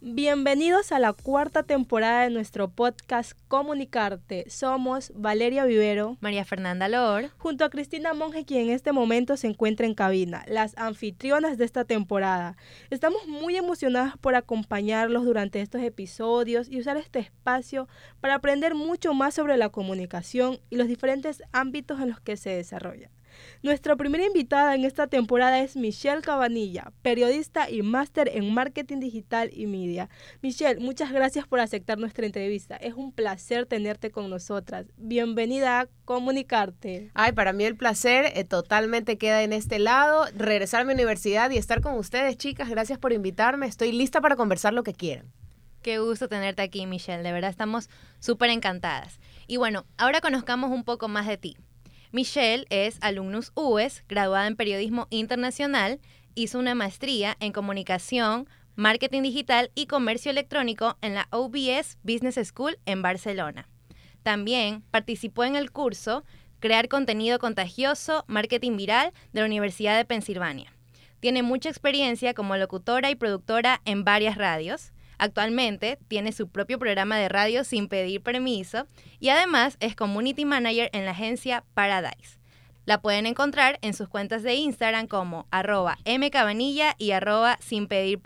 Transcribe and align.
Bienvenidos 0.00 0.90
a 0.90 0.98
la 0.98 1.12
cuarta 1.12 1.62
temporada 1.62 2.22
de 2.24 2.30
nuestro 2.30 2.68
podcast 2.68 3.32
Comunicarte. 3.46 4.50
Somos 4.50 5.12
Valeria 5.14 5.64
Vivero, 5.64 6.16
María 6.20 6.44
Fernanda 6.44 6.88
Lor, 6.88 7.30
junto 7.38 7.64
a 7.64 7.70
Cristina 7.70 8.12
Monge, 8.12 8.44
quien 8.44 8.62
en 8.62 8.70
este 8.70 8.92
momento 8.92 9.36
se 9.36 9.46
encuentra 9.46 9.86
en 9.86 9.94
cabina, 9.94 10.44
las 10.48 10.76
anfitrionas 10.76 11.58
de 11.58 11.64
esta 11.64 11.84
temporada. 11.84 12.56
Estamos 12.90 13.28
muy 13.28 13.56
emocionadas 13.56 14.16
por 14.18 14.34
acompañarlos 14.34 15.24
durante 15.24 15.60
estos 15.60 15.82
episodios 15.82 16.68
y 16.68 16.80
usar 16.80 16.96
este 16.96 17.20
espacio 17.20 17.88
para 18.20 18.34
aprender 18.34 18.74
mucho 18.74 19.14
más 19.14 19.34
sobre 19.34 19.56
la 19.56 19.68
comunicación 19.68 20.58
y 20.70 20.76
los 20.76 20.88
diferentes 20.88 21.42
ámbitos 21.52 22.00
en 22.00 22.10
los 22.10 22.20
que 22.20 22.36
se 22.36 22.50
desarrolla. 22.50 23.10
Nuestra 23.62 23.96
primera 23.96 24.24
invitada 24.24 24.74
en 24.74 24.84
esta 24.84 25.06
temporada 25.06 25.60
es 25.60 25.76
Michelle 25.76 26.22
Cabanilla, 26.22 26.92
periodista 27.02 27.70
y 27.70 27.82
máster 27.82 28.30
en 28.32 28.52
marketing 28.52 28.98
digital 28.98 29.50
y 29.52 29.66
media. 29.66 30.08
Michelle, 30.42 30.80
muchas 30.80 31.12
gracias 31.12 31.46
por 31.46 31.60
aceptar 31.60 31.98
nuestra 31.98 32.26
entrevista. 32.26 32.76
Es 32.76 32.94
un 32.94 33.12
placer 33.12 33.66
tenerte 33.66 34.10
con 34.10 34.30
nosotras. 34.30 34.86
Bienvenida 34.96 35.80
a 35.80 35.88
Comunicarte. 36.04 37.10
Ay, 37.14 37.32
para 37.32 37.52
mí 37.52 37.64
el 37.64 37.76
placer 37.76 38.32
eh, 38.34 38.44
totalmente 38.44 39.18
queda 39.18 39.42
en 39.42 39.52
este 39.52 39.78
lado. 39.78 40.26
Regresar 40.34 40.82
a 40.82 40.84
mi 40.84 40.92
universidad 40.92 41.50
y 41.50 41.56
estar 41.56 41.80
con 41.80 41.94
ustedes, 41.94 42.36
chicas. 42.36 42.68
Gracias 42.68 42.98
por 42.98 43.12
invitarme. 43.12 43.66
Estoy 43.66 43.92
lista 43.92 44.20
para 44.20 44.36
conversar 44.36 44.72
lo 44.72 44.82
que 44.82 44.94
quieran. 44.94 45.32
Qué 45.82 45.98
gusto 45.98 46.28
tenerte 46.28 46.62
aquí, 46.62 46.86
Michelle. 46.86 47.22
De 47.22 47.32
verdad 47.32 47.50
estamos 47.50 47.90
súper 48.20 48.50
encantadas. 48.50 49.18
Y 49.48 49.56
bueno, 49.56 49.84
ahora 49.98 50.20
conozcamos 50.20 50.70
un 50.70 50.84
poco 50.84 51.08
más 51.08 51.26
de 51.26 51.36
ti. 51.36 51.56
Michelle 52.12 52.66
es 52.68 52.98
alumnus 53.00 53.52
UES, 53.54 54.04
graduada 54.06 54.46
en 54.46 54.54
Periodismo 54.54 55.06
Internacional, 55.08 55.98
hizo 56.34 56.58
una 56.58 56.74
maestría 56.74 57.38
en 57.40 57.52
Comunicación, 57.52 58.50
Marketing 58.76 59.22
Digital 59.22 59.70
y 59.74 59.86
Comercio 59.86 60.30
Electrónico 60.30 60.98
en 61.00 61.14
la 61.14 61.26
OBS 61.30 61.96
Business 62.02 62.38
School 62.46 62.78
en 62.84 63.00
Barcelona. 63.00 63.66
También 64.22 64.82
participó 64.90 65.44
en 65.44 65.56
el 65.56 65.72
curso 65.72 66.22
Crear 66.60 66.88
contenido 66.88 67.38
contagioso, 67.38 68.24
marketing 68.28 68.76
viral 68.76 69.12
de 69.32 69.40
la 69.40 69.46
Universidad 69.46 69.96
de 69.96 70.04
Pensilvania. 70.04 70.70
Tiene 71.18 71.42
mucha 71.42 71.70
experiencia 71.70 72.34
como 72.34 72.56
locutora 72.56 73.10
y 73.10 73.14
productora 73.14 73.80
en 73.86 74.04
varias 74.04 74.36
radios. 74.36 74.92
Actualmente 75.22 76.00
tiene 76.08 76.32
su 76.32 76.48
propio 76.48 76.80
programa 76.80 77.16
de 77.16 77.28
radio 77.28 77.62
sin 77.62 77.86
pedir 77.86 78.22
permiso 78.22 78.88
y 79.20 79.28
además 79.28 79.76
es 79.78 79.94
community 79.94 80.44
manager 80.44 80.90
en 80.92 81.04
la 81.04 81.12
agencia 81.12 81.62
Paradise. 81.74 82.40
La 82.86 83.00
pueden 83.00 83.26
encontrar 83.26 83.78
en 83.82 83.94
sus 83.94 84.08
cuentas 84.08 84.42
de 84.42 84.54
Instagram 84.54 85.06
como 85.06 85.46
arroba 85.52 85.96
mcabanilla 86.04 86.96
y 86.98 87.12
arroba 87.12 87.56
sin 87.60 87.86
pedir 87.86 88.18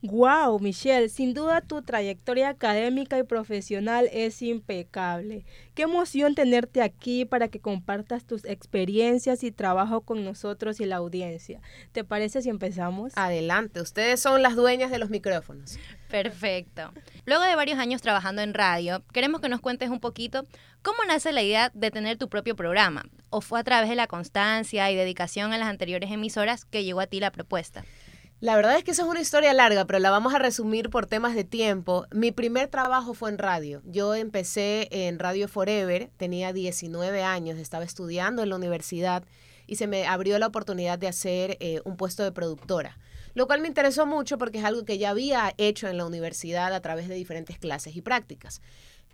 Wow, 0.00 0.60
Michelle, 0.60 1.08
sin 1.08 1.34
duda 1.34 1.60
tu 1.60 1.82
trayectoria 1.82 2.50
académica 2.50 3.18
y 3.18 3.24
profesional 3.24 4.08
es 4.12 4.42
impecable. 4.42 5.44
Qué 5.74 5.82
emoción 5.82 6.36
tenerte 6.36 6.82
aquí 6.82 7.24
para 7.24 7.48
que 7.48 7.58
compartas 7.58 8.24
tus 8.24 8.44
experiencias 8.44 9.42
y 9.42 9.50
trabajo 9.50 10.02
con 10.02 10.24
nosotros 10.24 10.78
y 10.78 10.84
la 10.84 10.96
audiencia. 10.96 11.60
¿Te 11.90 12.04
parece 12.04 12.42
si 12.42 12.48
empezamos? 12.48 13.12
Adelante, 13.16 13.80
ustedes 13.80 14.20
son 14.20 14.40
las 14.40 14.54
dueñas 14.54 14.92
de 14.92 15.00
los 15.00 15.10
micrófonos. 15.10 15.80
Perfecto. 16.08 16.92
Luego 17.26 17.42
de 17.42 17.56
varios 17.56 17.80
años 17.80 18.00
trabajando 18.00 18.40
en 18.42 18.54
radio, 18.54 19.02
queremos 19.12 19.40
que 19.40 19.48
nos 19.48 19.60
cuentes 19.60 19.90
un 19.90 19.98
poquito 19.98 20.44
cómo 20.82 20.98
nace 21.08 21.32
la 21.32 21.42
idea 21.42 21.72
de 21.74 21.90
tener 21.90 22.18
tu 22.18 22.28
propio 22.28 22.54
programa. 22.54 23.04
¿O 23.30 23.40
fue 23.40 23.58
a 23.58 23.64
través 23.64 23.90
de 23.90 23.96
la 23.96 24.06
constancia 24.06 24.88
y 24.92 24.94
dedicación 24.94 25.52
en 25.52 25.58
las 25.58 25.68
anteriores 25.68 26.12
emisoras 26.12 26.64
que 26.64 26.84
llegó 26.84 27.00
a 27.00 27.08
ti 27.08 27.18
la 27.18 27.32
propuesta? 27.32 27.84
La 28.40 28.54
verdad 28.54 28.76
es 28.76 28.84
que 28.84 28.92
eso 28.92 29.02
es 29.02 29.08
una 29.08 29.20
historia 29.20 29.52
larga, 29.52 29.84
pero 29.84 29.98
la 29.98 30.12
vamos 30.12 30.32
a 30.32 30.38
resumir 30.38 30.90
por 30.90 31.06
temas 31.06 31.34
de 31.34 31.42
tiempo. 31.42 32.06
Mi 32.12 32.30
primer 32.30 32.68
trabajo 32.68 33.12
fue 33.12 33.30
en 33.30 33.38
radio. 33.38 33.82
Yo 33.84 34.14
empecé 34.14 34.86
en 34.92 35.18
Radio 35.18 35.48
Forever, 35.48 36.08
tenía 36.16 36.52
19 36.52 37.24
años, 37.24 37.58
estaba 37.58 37.82
estudiando 37.82 38.44
en 38.44 38.50
la 38.50 38.54
universidad 38.54 39.24
y 39.66 39.74
se 39.74 39.88
me 39.88 40.06
abrió 40.06 40.38
la 40.38 40.46
oportunidad 40.46 41.00
de 41.00 41.08
hacer 41.08 41.56
eh, 41.58 41.80
un 41.84 41.96
puesto 41.96 42.22
de 42.22 42.30
productora, 42.30 42.96
lo 43.34 43.48
cual 43.48 43.60
me 43.60 43.66
interesó 43.66 44.06
mucho 44.06 44.38
porque 44.38 44.58
es 44.58 44.64
algo 44.64 44.84
que 44.84 44.98
ya 44.98 45.10
había 45.10 45.52
hecho 45.58 45.88
en 45.88 45.96
la 45.96 46.06
universidad 46.06 46.72
a 46.72 46.80
través 46.80 47.08
de 47.08 47.16
diferentes 47.16 47.58
clases 47.58 47.96
y 47.96 48.02
prácticas. 48.02 48.62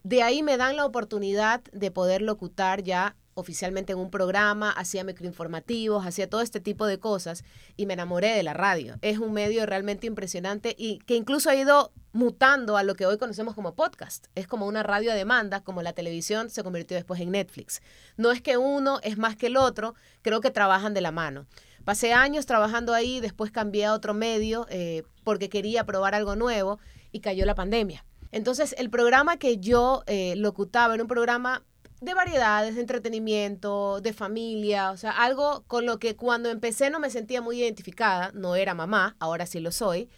De 0.03 0.23
ahí 0.23 0.43
me 0.43 0.59
dan 0.59 0.77
la 0.77 0.85
oportunidad 0.85 1.63
de 1.73 1.91
poder 1.91 2.21
locutar 2.21 2.83
ya 2.83 3.17
oficialmente 3.35 3.93
en 3.93 3.99
un 3.99 4.11
programa, 4.11 4.71
hacía 4.71 5.05
microinformativos, 5.05 6.07
hacía 6.07 6.29
todo 6.29 6.41
este 6.41 6.61
tipo 6.61 6.87
de 6.87 6.99
cosas 6.99 7.45
y 7.77 7.87
me 7.87 7.95
enamoré 7.95 8.29
de 8.37 8.43
la 8.43 8.55
radio. 8.55 8.97
Es 9.03 9.19
un 9.19 9.33
medio 9.33 9.67
realmente 9.67 10.07
impresionante 10.07 10.75
y 10.79 10.99
que 11.01 11.17
incluso 11.17 11.51
ha 11.51 11.57
ido 11.57 11.93
mutando 12.13 12.77
a 12.77 12.85
lo 12.85 12.95
que 12.95 13.07
hoy 13.07 13.19
conocemos 13.19 13.55
como 13.55 13.75
podcast. 13.75 14.27
Es 14.35 14.47
como 14.47 14.67
una 14.67 14.83
radio 14.83 15.13
a 15.13 15.15
demanda, 15.15 15.63
como 15.63 15.83
la 15.83 15.93
televisión 15.93 16.49
se 16.49 16.63
convirtió 16.63 16.97
después 16.97 17.21
en 17.21 17.33
Netflix. 17.33 17.83
No 18.17 18.31
es 18.31 18.41
que 18.41 18.57
uno 18.57 19.01
es 19.03 19.19
más 19.19 19.37
que 19.37 19.49
el 19.49 19.57
otro, 19.57 19.95
creo 20.23 20.41
que 20.41 20.51
trabajan 20.51 20.95
de 20.95 21.01
la 21.01 21.11
mano. 21.11 21.47
Pasé 21.85 22.13
años 22.13 22.47
trabajando 22.47 22.95
ahí, 22.95 23.21
después 23.21 23.51
cambié 23.51 23.85
a 23.85 23.93
otro 23.93 24.15
medio 24.15 24.67
eh, 24.71 25.03
porque 25.23 25.49
quería 25.49 25.85
probar 25.85 26.15
algo 26.15 26.37
nuevo 26.37 26.79
y 27.13 27.21
cayó 27.21 27.45
la 27.45 27.55
pandemia. 27.55 28.05
Entonces, 28.33 28.75
el 28.79 28.91
programa 28.91 29.37
que 29.37 29.59
yo 29.59 30.03
eh, 30.07 30.35
locutaba 30.37 30.95
era 30.95 31.03
un 31.05 31.09
programa 31.09 31.63
de 32.05 32.15
variedades, 32.15 32.75
de 32.75 32.81
entretenimiento, 32.81 34.01
de 34.01 34.13
familia, 34.13 34.91
o 34.91 34.97
sea, 34.97 35.11
algo 35.11 35.65
con 35.67 35.87
lo 35.87 35.99
que 35.99 36.17
cuando 36.17 36.51
empecé 36.51 36.91
no 36.91 37.01
me 37.01 37.11
sentía 37.11 37.41
muy 37.41 37.61
identificada, 37.61 38.31
no 38.35 38.57
era 38.57 38.75
mamá, 38.75 39.17
ahora 39.19 39.47
sí 39.47 39.61
lo 39.61 39.73
soy, 39.73 40.09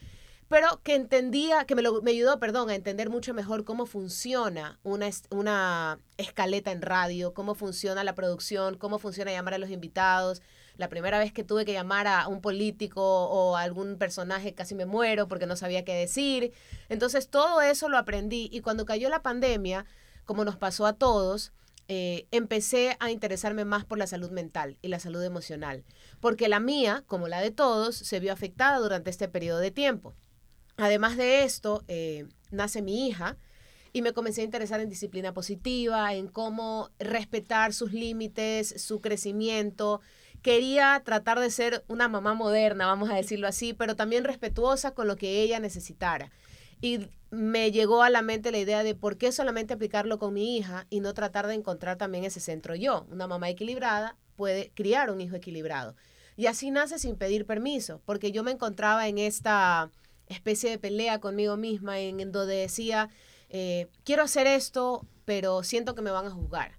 pero 0.48 0.80
que 0.82 0.94
entendía, 0.94 1.64
que 1.64 1.74
me, 1.74 1.82
me 2.02 2.10
ayudó, 2.12 2.38
perdón, 2.38 2.70
a 2.70 2.74
entender 2.74 3.10
mucho 3.10 3.34
mejor 3.34 3.64
cómo 3.64 3.86
funciona 3.86 4.78
una, 4.84 5.08
una 5.30 5.98
escaleta 6.18 6.70
en 6.70 6.82
radio, 6.82 7.34
cómo 7.34 7.54
funciona 7.54 8.04
la 8.04 8.14
producción, 8.14 8.76
cómo 8.78 8.98
funciona 8.98 9.32
llamar 9.32 9.54
a 9.54 9.58
los 9.58 9.70
invitados. 9.70 10.42
La 10.76 10.88
primera 10.88 11.18
vez 11.18 11.32
que 11.32 11.42
tuve 11.42 11.64
que 11.64 11.72
llamar 11.72 12.06
a 12.06 12.28
un 12.28 12.40
político 12.40 13.02
o 13.02 13.56
a 13.56 13.62
algún 13.62 13.96
personaje 13.96 14.54
casi 14.54 14.74
me 14.74 14.86
muero 14.86 15.26
porque 15.26 15.46
no 15.46 15.56
sabía 15.56 15.84
qué 15.84 15.94
decir. 15.94 16.52
Entonces 16.88 17.28
todo 17.28 17.60
eso 17.60 17.88
lo 17.88 17.98
aprendí 17.98 18.48
y 18.52 18.60
cuando 18.60 18.84
cayó 18.84 19.08
la 19.08 19.22
pandemia, 19.22 19.84
como 20.26 20.44
nos 20.44 20.56
pasó 20.56 20.86
a 20.86 20.92
todos, 20.92 21.52
eh, 21.88 22.26
empecé 22.32 22.96
a 22.98 23.10
interesarme 23.10 23.64
más 23.64 23.84
por 23.84 23.98
la 23.98 24.06
salud 24.06 24.30
mental 24.30 24.76
y 24.82 24.88
la 24.88 24.98
salud 24.98 25.22
emocional, 25.22 25.84
porque 26.20 26.48
la 26.48 26.58
mía, 26.58 27.04
como 27.06 27.28
la 27.28 27.40
de 27.40 27.52
todos, 27.52 27.96
se 27.96 28.18
vio 28.18 28.32
afectada 28.32 28.78
durante 28.78 29.10
este 29.10 29.28
periodo 29.28 29.60
de 29.60 29.70
tiempo. 29.70 30.14
Además 30.76 31.16
de 31.16 31.44
esto, 31.44 31.84
eh, 31.88 32.26
nace 32.50 32.82
mi 32.82 33.06
hija 33.06 33.36
y 33.92 34.02
me 34.02 34.12
comencé 34.12 34.42
a 34.42 34.44
interesar 34.44 34.80
en 34.80 34.88
disciplina 34.88 35.32
positiva, 35.32 36.12
en 36.12 36.26
cómo 36.28 36.90
respetar 36.98 37.72
sus 37.72 37.92
límites, 37.92 38.74
su 38.82 39.00
crecimiento. 39.00 40.00
Quería 40.42 41.00
tratar 41.04 41.40
de 41.40 41.50
ser 41.50 41.84
una 41.88 42.08
mamá 42.08 42.34
moderna, 42.34 42.86
vamos 42.86 43.10
a 43.10 43.14
decirlo 43.14 43.48
así, 43.48 43.72
pero 43.72 43.96
también 43.96 44.24
respetuosa 44.24 44.90
con 44.90 45.06
lo 45.06 45.16
que 45.16 45.40
ella 45.40 45.60
necesitara. 45.60 46.30
Y 46.80 47.08
me 47.30 47.72
llegó 47.72 48.02
a 48.02 48.10
la 48.10 48.22
mente 48.22 48.52
la 48.52 48.58
idea 48.58 48.82
de 48.82 48.94
por 48.94 49.18
qué 49.18 49.32
solamente 49.32 49.74
aplicarlo 49.74 50.18
con 50.18 50.32
mi 50.32 50.56
hija 50.56 50.86
y 50.90 51.00
no 51.00 51.14
tratar 51.14 51.46
de 51.46 51.54
encontrar 51.54 51.98
también 51.98 52.24
ese 52.24 52.40
centro 52.40 52.74
yo. 52.74 53.06
Una 53.10 53.26
mamá 53.26 53.48
equilibrada 53.50 54.16
puede 54.36 54.70
criar 54.74 55.10
un 55.10 55.20
hijo 55.20 55.36
equilibrado. 55.36 55.96
Y 56.36 56.46
así 56.46 56.70
nace 56.70 56.98
sin 56.98 57.16
pedir 57.16 57.46
permiso, 57.46 58.00
porque 58.04 58.30
yo 58.30 58.42
me 58.42 58.52
encontraba 58.52 59.08
en 59.08 59.18
esta 59.18 59.90
especie 60.28 60.70
de 60.70 60.78
pelea 60.78 61.18
conmigo 61.18 61.56
misma 61.56 61.98
en, 61.98 62.30
donde 62.30 62.56
decía, 62.56 63.08
eh, 63.48 63.88
quiero 64.04 64.22
hacer 64.22 64.46
esto, 64.46 65.06
pero 65.24 65.62
siento 65.62 65.94
que 65.94 66.02
me 66.02 66.10
van 66.10 66.26
a 66.26 66.30
juzgar. 66.30 66.72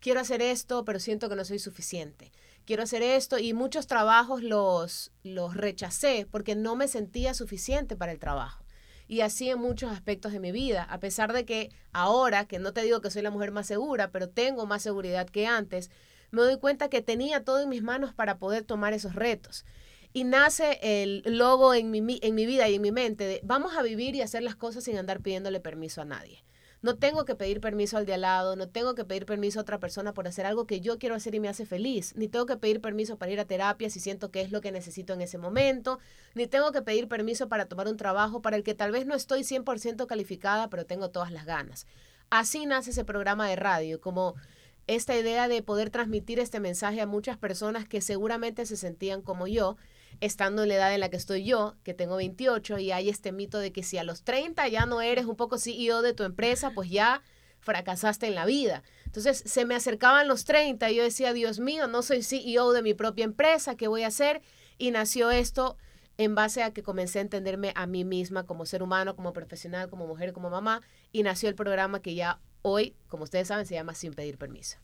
Quiero 0.00 0.20
hacer 0.20 0.42
esto, 0.42 0.84
pero 0.84 1.00
siento 1.00 1.28
que 1.28 1.36
no 1.36 1.44
soy 1.44 1.58
suficiente. 1.58 2.30
Quiero 2.66 2.82
hacer 2.82 3.02
esto 3.02 3.38
y 3.38 3.54
muchos 3.54 3.86
trabajos 3.86 4.42
los, 4.42 5.10
los 5.22 5.56
rechacé 5.56 6.26
porque 6.30 6.54
no 6.54 6.76
me 6.76 6.86
sentía 6.86 7.32
suficiente 7.32 7.96
para 7.96 8.12
el 8.12 8.18
trabajo 8.18 8.62
y 9.08 9.22
así 9.22 9.48
en 9.48 9.58
muchos 9.58 9.90
aspectos 9.90 10.32
de 10.32 10.38
mi 10.38 10.52
vida, 10.52 10.84
a 10.84 11.00
pesar 11.00 11.32
de 11.32 11.44
que 11.44 11.70
ahora, 11.92 12.44
que 12.46 12.58
no 12.58 12.72
te 12.72 12.82
digo 12.82 13.00
que 13.00 13.10
soy 13.10 13.22
la 13.22 13.30
mujer 13.30 13.50
más 13.50 13.66
segura, 13.66 14.10
pero 14.10 14.28
tengo 14.28 14.66
más 14.66 14.82
seguridad 14.82 15.28
que 15.28 15.46
antes, 15.46 15.90
me 16.30 16.42
doy 16.42 16.58
cuenta 16.58 16.90
que 16.90 17.00
tenía 17.00 17.42
todo 17.42 17.60
en 17.60 17.70
mis 17.70 17.82
manos 17.82 18.12
para 18.12 18.38
poder 18.38 18.64
tomar 18.64 18.92
esos 18.92 19.14
retos. 19.14 19.64
Y 20.12 20.24
nace 20.24 20.78
el 20.82 21.22
logo 21.24 21.74
en 21.74 21.90
mi, 21.90 22.18
en 22.22 22.34
mi 22.34 22.46
vida 22.46 22.68
y 22.68 22.74
en 22.74 22.82
mi 22.82 22.92
mente 22.92 23.24
de 23.24 23.40
vamos 23.42 23.76
a 23.76 23.82
vivir 23.82 24.14
y 24.14 24.22
hacer 24.22 24.42
las 24.42 24.56
cosas 24.56 24.84
sin 24.84 24.98
andar 24.98 25.20
pidiéndole 25.20 25.60
permiso 25.60 26.02
a 26.02 26.04
nadie. 26.04 26.44
No 26.80 26.96
tengo 26.96 27.24
que 27.24 27.34
pedir 27.34 27.60
permiso 27.60 27.96
al 27.96 28.06
de 28.06 28.14
al 28.14 28.20
lado, 28.20 28.54
no 28.54 28.68
tengo 28.68 28.94
que 28.94 29.04
pedir 29.04 29.26
permiso 29.26 29.58
a 29.58 29.62
otra 29.62 29.80
persona 29.80 30.14
por 30.14 30.28
hacer 30.28 30.46
algo 30.46 30.66
que 30.66 30.80
yo 30.80 30.98
quiero 30.98 31.16
hacer 31.16 31.34
y 31.34 31.40
me 31.40 31.48
hace 31.48 31.66
feliz, 31.66 32.14
ni 32.16 32.28
tengo 32.28 32.46
que 32.46 32.56
pedir 32.56 32.80
permiso 32.80 33.18
para 33.18 33.32
ir 33.32 33.40
a 33.40 33.46
terapia 33.46 33.90
si 33.90 33.98
siento 33.98 34.30
que 34.30 34.42
es 34.42 34.52
lo 34.52 34.60
que 34.60 34.70
necesito 34.70 35.12
en 35.12 35.20
ese 35.20 35.38
momento, 35.38 35.98
ni 36.34 36.46
tengo 36.46 36.70
que 36.70 36.82
pedir 36.82 37.08
permiso 37.08 37.48
para 37.48 37.66
tomar 37.66 37.88
un 37.88 37.96
trabajo 37.96 38.42
para 38.42 38.56
el 38.56 38.62
que 38.62 38.74
tal 38.74 38.92
vez 38.92 39.06
no 39.06 39.16
estoy 39.16 39.40
100% 39.40 40.06
calificada, 40.06 40.70
pero 40.70 40.86
tengo 40.86 41.10
todas 41.10 41.32
las 41.32 41.46
ganas. 41.46 41.86
Así 42.30 42.64
nace 42.64 42.90
ese 42.90 43.04
programa 43.04 43.48
de 43.48 43.56
radio, 43.56 44.00
como 44.00 44.36
esta 44.86 45.16
idea 45.16 45.48
de 45.48 45.62
poder 45.62 45.90
transmitir 45.90 46.38
este 46.38 46.60
mensaje 46.60 47.00
a 47.00 47.06
muchas 47.06 47.36
personas 47.36 47.88
que 47.88 48.00
seguramente 48.00 48.66
se 48.66 48.76
sentían 48.76 49.20
como 49.20 49.46
yo, 49.46 49.76
estando 50.20 50.62
en 50.62 50.70
la 50.70 50.74
edad 50.76 50.94
en 50.94 51.00
la 51.00 51.08
que 51.08 51.16
estoy 51.16 51.44
yo, 51.44 51.76
que 51.84 51.94
tengo 51.94 52.16
28, 52.16 52.78
y 52.78 52.92
hay 52.92 53.08
este 53.08 53.32
mito 53.32 53.58
de 53.58 53.72
que 53.72 53.82
si 53.82 53.98
a 53.98 54.04
los 54.04 54.22
30 54.22 54.66
ya 54.68 54.86
no 54.86 55.00
eres 55.00 55.26
un 55.26 55.36
poco 55.36 55.58
CEO 55.58 56.02
de 56.02 56.14
tu 56.14 56.24
empresa, 56.24 56.72
pues 56.74 56.90
ya 56.90 57.22
fracasaste 57.60 58.26
en 58.26 58.34
la 58.34 58.46
vida. 58.46 58.82
Entonces 59.04 59.42
se 59.44 59.64
me 59.64 59.74
acercaban 59.74 60.28
los 60.28 60.44
30 60.44 60.90
y 60.90 60.96
yo 60.96 61.02
decía, 61.02 61.32
Dios 61.32 61.60
mío, 61.60 61.86
no 61.86 62.02
soy 62.02 62.22
CEO 62.22 62.72
de 62.72 62.82
mi 62.82 62.94
propia 62.94 63.24
empresa, 63.24 63.76
¿qué 63.76 63.88
voy 63.88 64.02
a 64.02 64.08
hacer? 64.08 64.42
Y 64.78 64.90
nació 64.90 65.30
esto 65.30 65.76
en 66.18 66.34
base 66.34 66.62
a 66.62 66.72
que 66.72 66.82
comencé 66.82 67.20
a 67.20 67.22
entenderme 67.22 67.72
a 67.76 67.86
mí 67.86 68.04
misma 68.04 68.44
como 68.44 68.66
ser 68.66 68.82
humano, 68.82 69.14
como 69.14 69.32
profesional, 69.32 69.88
como 69.88 70.06
mujer, 70.06 70.32
como 70.32 70.50
mamá, 70.50 70.82
y 71.12 71.22
nació 71.22 71.48
el 71.48 71.54
programa 71.54 72.02
que 72.02 72.14
ya 72.14 72.40
hoy, 72.62 72.96
como 73.06 73.24
ustedes 73.24 73.48
saben, 73.48 73.66
se 73.66 73.74
llama 73.74 73.94
Sin 73.94 74.14
pedir 74.14 74.36
permiso. 74.36 74.78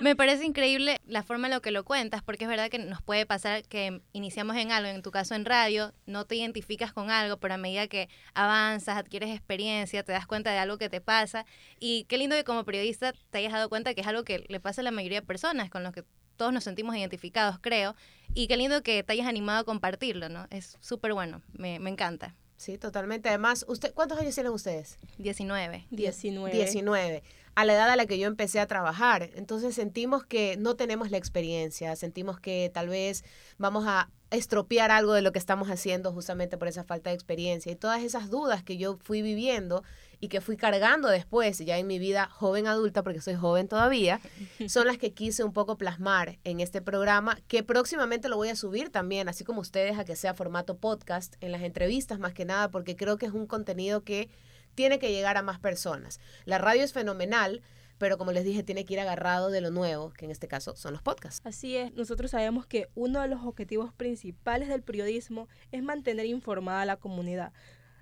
Me 0.00 0.14
parece 0.14 0.44
increíble 0.44 1.00
la 1.08 1.24
forma 1.24 1.48
en 1.48 1.50
la 1.50 1.60
que 1.60 1.72
lo 1.72 1.84
cuentas, 1.84 2.22
porque 2.22 2.44
es 2.44 2.48
verdad 2.48 2.70
que 2.70 2.78
nos 2.78 3.02
puede 3.02 3.26
pasar 3.26 3.64
que 3.64 4.00
iniciamos 4.12 4.56
en 4.56 4.70
algo, 4.70 4.88
en 4.88 5.02
tu 5.02 5.10
caso 5.10 5.34
en 5.34 5.44
radio, 5.44 5.92
no 6.06 6.24
te 6.24 6.36
identificas 6.36 6.92
con 6.92 7.10
algo, 7.10 7.38
pero 7.38 7.54
a 7.54 7.56
medida 7.56 7.88
que 7.88 8.08
avanzas, 8.32 8.96
adquieres 8.96 9.30
experiencia, 9.30 10.04
te 10.04 10.12
das 10.12 10.28
cuenta 10.28 10.52
de 10.52 10.58
algo 10.58 10.78
que 10.78 10.88
te 10.88 11.00
pasa. 11.00 11.46
Y 11.80 12.04
qué 12.04 12.16
lindo 12.16 12.36
que 12.36 12.44
como 12.44 12.64
periodista 12.64 13.12
te 13.30 13.38
hayas 13.38 13.52
dado 13.52 13.68
cuenta 13.68 13.92
que 13.94 14.02
es 14.02 14.06
algo 14.06 14.22
que 14.22 14.44
le 14.48 14.60
pasa 14.60 14.82
a 14.82 14.84
la 14.84 14.92
mayoría 14.92 15.20
de 15.20 15.26
personas, 15.26 15.68
con 15.68 15.82
los 15.82 15.92
que 15.92 16.04
todos 16.36 16.52
nos 16.52 16.62
sentimos 16.62 16.94
identificados, 16.94 17.58
creo. 17.60 17.96
Y 18.34 18.46
qué 18.46 18.56
lindo 18.56 18.84
que 18.84 19.02
te 19.02 19.14
hayas 19.14 19.26
animado 19.26 19.58
a 19.58 19.64
compartirlo, 19.64 20.28
¿no? 20.28 20.46
Es 20.50 20.78
súper 20.80 21.12
bueno, 21.12 21.42
me, 21.54 21.80
me 21.80 21.90
encanta. 21.90 22.36
Sí, 22.56 22.78
totalmente. 22.78 23.28
Además, 23.28 23.64
usted, 23.68 23.92
¿cuántos 23.94 24.18
años 24.18 24.34
tienen 24.34 24.52
ustedes? 24.52 24.98
19. 25.18 25.86
19. 25.90 26.52
19 26.52 27.22
a 27.58 27.64
la 27.64 27.74
edad 27.74 27.90
a 27.90 27.96
la 27.96 28.06
que 28.06 28.20
yo 28.20 28.28
empecé 28.28 28.60
a 28.60 28.68
trabajar. 28.68 29.30
Entonces 29.34 29.74
sentimos 29.74 30.24
que 30.24 30.56
no 30.56 30.76
tenemos 30.76 31.10
la 31.10 31.16
experiencia, 31.16 31.96
sentimos 31.96 32.38
que 32.38 32.70
tal 32.72 32.88
vez 32.88 33.24
vamos 33.58 33.84
a 33.84 34.12
estropear 34.30 34.92
algo 34.92 35.12
de 35.12 35.22
lo 35.22 35.32
que 35.32 35.40
estamos 35.40 35.68
haciendo 35.68 36.12
justamente 36.12 36.56
por 36.56 36.68
esa 36.68 36.84
falta 36.84 37.10
de 37.10 37.16
experiencia. 37.16 37.72
Y 37.72 37.74
todas 37.74 38.04
esas 38.04 38.30
dudas 38.30 38.62
que 38.62 38.76
yo 38.76 38.96
fui 39.02 39.22
viviendo 39.22 39.82
y 40.20 40.28
que 40.28 40.40
fui 40.40 40.56
cargando 40.56 41.08
después, 41.08 41.58
ya 41.58 41.78
en 41.78 41.88
mi 41.88 41.98
vida 41.98 42.28
joven 42.30 42.68
adulta, 42.68 43.02
porque 43.02 43.20
soy 43.20 43.34
joven 43.34 43.66
todavía, 43.66 44.20
son 44.68 44.86
las 44.86 44.98
que 44.98 45.12
quise 45.12 45.42
un 45.42 45.52
poco 45.52 45.76
plasmar 45.76 46.38
en 46.44 46.60
este 46.60 46.80
programa, 46.80 47.40
que 47.48 47.64
próximamente 47.64 48.28
lo 48.28 48.36
voy 48.36 48.50
a 48.50 48.56
subir 48.56 48.90
también, 48.90 49.28
así 49.28 49.42
como 49.42 49.62
ustedes, 49.62 49.98
a 49.98 50.04
que 50.04 50.14
sea 50.14 50.32
formato 50.32 50.76
podcast, 50.76 51.34
en 51.40 51.50
las 51.50 51.62
entrevistas 51.62 52.20
más 52.20 52.34
que 52.34 52.44
nada, 52.44 52.70
porque 52.70 52.94
creo 52.94 53.18
que 53.18 53.26
es 53.26 53.32
un 53.32 53.48
contenido 53.48 54.04
que 54.04 54.30
tiene 54.78 55.00
que 55.00 55.10
llegar 55.10 55.36
a 55.36 55.42
más 55.42 55.58
personas. 55.58 56.20
La 56.44 56.58
radio 56.58 56.84
es 56.84 56.92
fenomenal, 56.92 57.62
pero 57.98 58.16
como 58.16 58.30
les 58.30 58.44
dije, 58.44 58.62
tiene 58.62 58.84
que 58.84 58.94
ir 58.94 59.00
agarrado 59.00 59.50
de 59.50 59.60
lo 59.60 59.72
nuevo, 59.72 60.12
que 60.12 60.24
en 60.24 60.30
este 60.30 60.46
caso 60.46 60.76
son 60.76 60.92
los 60.92 61.02
podcasts. 61.02 61.40
Así 61.44 61.76
es, 61.76 61.92
nosotros 61.94 62.30
sabemos 62.30 62.64
que 62.64 62.88
uno 62.94 63.20
de 63.20 63.26
los 63.26 63.42
objetivos 63.42 63.92
principales 63.92 64.68
del 64.68 64.84
periodismo 64.84 65.48
es 65.72 65.82
mantener 65.82 66.26
informada 66.26 66.82
a 66.82 66.84
la 66.84 66.96
comunidad 66.96 67.52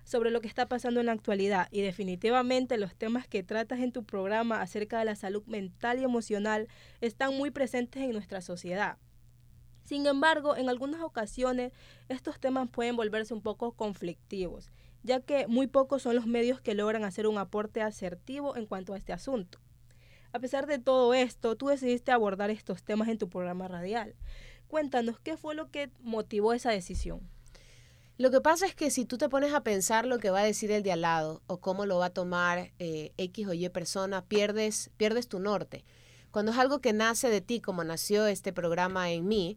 sobre 0.05 0.31
lo 0.31 0.43
que 0.43 0.49
está 0.49 0.69
pasando 0.69 1.00
en 1.00 1.06
la 1.06 1.12
actualidad 1.12 1.67
y 1.70 1.81
definitivamente 1.81 2.76
los 2.76 2.94
temas 2.94 3.26
que 3.26 3.43
tratas 3.43 3.81
en 3.81 3.90
tu 3.90 4.05
programa 4.05 4.61
acerca 4.61 4.99
de 4.99 5.06
la 5.06 5.17
salud 5.17 5.46
mental 5.46 5.99
y 5.99 6.05
emocional 6.05 6.69
están 7.00 7.34
muy 7.38 7.50
presentes 7.50 8.02
en 8.02 8.12
nuestra 8.12 8.43
sociedad. 8.43 8.99
Sin 9.82 10.05
embargo, 10.06 10.58
en 10.58 10.69
algunas 10.69 11.00
ocasiones 11.00 11.73
estos 12.11 12.38
temas 12.38 12.69
pueden 12.69 12.96
volverse 12.96 13.32
un 13.32 13.40
poco 13.40 13.73
conflictivos 13.73 14.70
ya 15.06 15.20
que 15.20 15.47
muy 15.47 15.69
pocos 15.69 16.03
son 16.03 16.17
los 16.17 16.26
medios 16.26 16.61
que 16.61 16.75
logran 16.75 17.05
hacer 17.05 17.26
un 17.26 17.38
aporte 17.38 17.81
asertivo 17.81 18.56
en 18.56 18.67
cuanto 18.67 18.93
a 18.93 18.99
este 18.99 19.12
asunto. 19.12 19.61
A 20.32 20.38
pesar 20.41 20.67
de 20.67 20.79
todo 20.79 21.14
esto, 21.14 21.56
tú 21.56 21.69
decidiste 21.69 22.12
abordar 22.12 22.50
estos 22.50 22.82
temas 22.82 23.08
en 23.08 23.17
tu 23.17 23.29
programa 23.29 23.69
radial. 23.69 24.14
Cuéntanos, 24.69 25.19
¿qué 25.20 25.37
fue 25.37 25.55
lo 25.55 25.70
que 25.70 25.91
motivó 26.00 26.53
esa 26.53 26.70
decisión? 26.70 27.20
Lo 28.19 28.31
que 28.31 28.41
pasa 28.41 28.67
es 28.67 28.75
que 28.75 28.91
si 28.91 29.05
tú 29.05 29.17
te 29.17 29.29
pones 29.29 29.55
a 29.55 29.62
pensar 29.62 30.06
lo 30.06 30.19
que 30.19 30.31
va 30.31 30.41
a 30.41 30.44
decir 30.44 30.70
el 30.73 30.82
de 30.82 30.93
al 30.93 31.03
lado 31.03 31.43
o 31.47 31.59
cómo 31.59 31.87
lo 31.87 31.99
va 31.99 32.06
a 32.06 32.11
tomar 32.11 32.73
eh, 32.79 33.12
X 33.17 33.47
o 33.47 33.52
Y 33.52 33.69
persona, 33.69 34.25
pierdes, 34.25 34.91
pierdes 34.97 35.29
tu 35.29 35.38
norte. 35.38 35.85
Cuando 36.31 36.52
es 36.52 36.59
algo 36.59 36.81
que 36.81 36.93
nace 36.93 37.31
de 37.31 37.41
ti, 37.41 37.61
como 37.61 37.85
nació 37.85 38.26
este 38.26 38.52
programa 38.52 39.11
en 39.11 39.29
mí, 39.29 39.56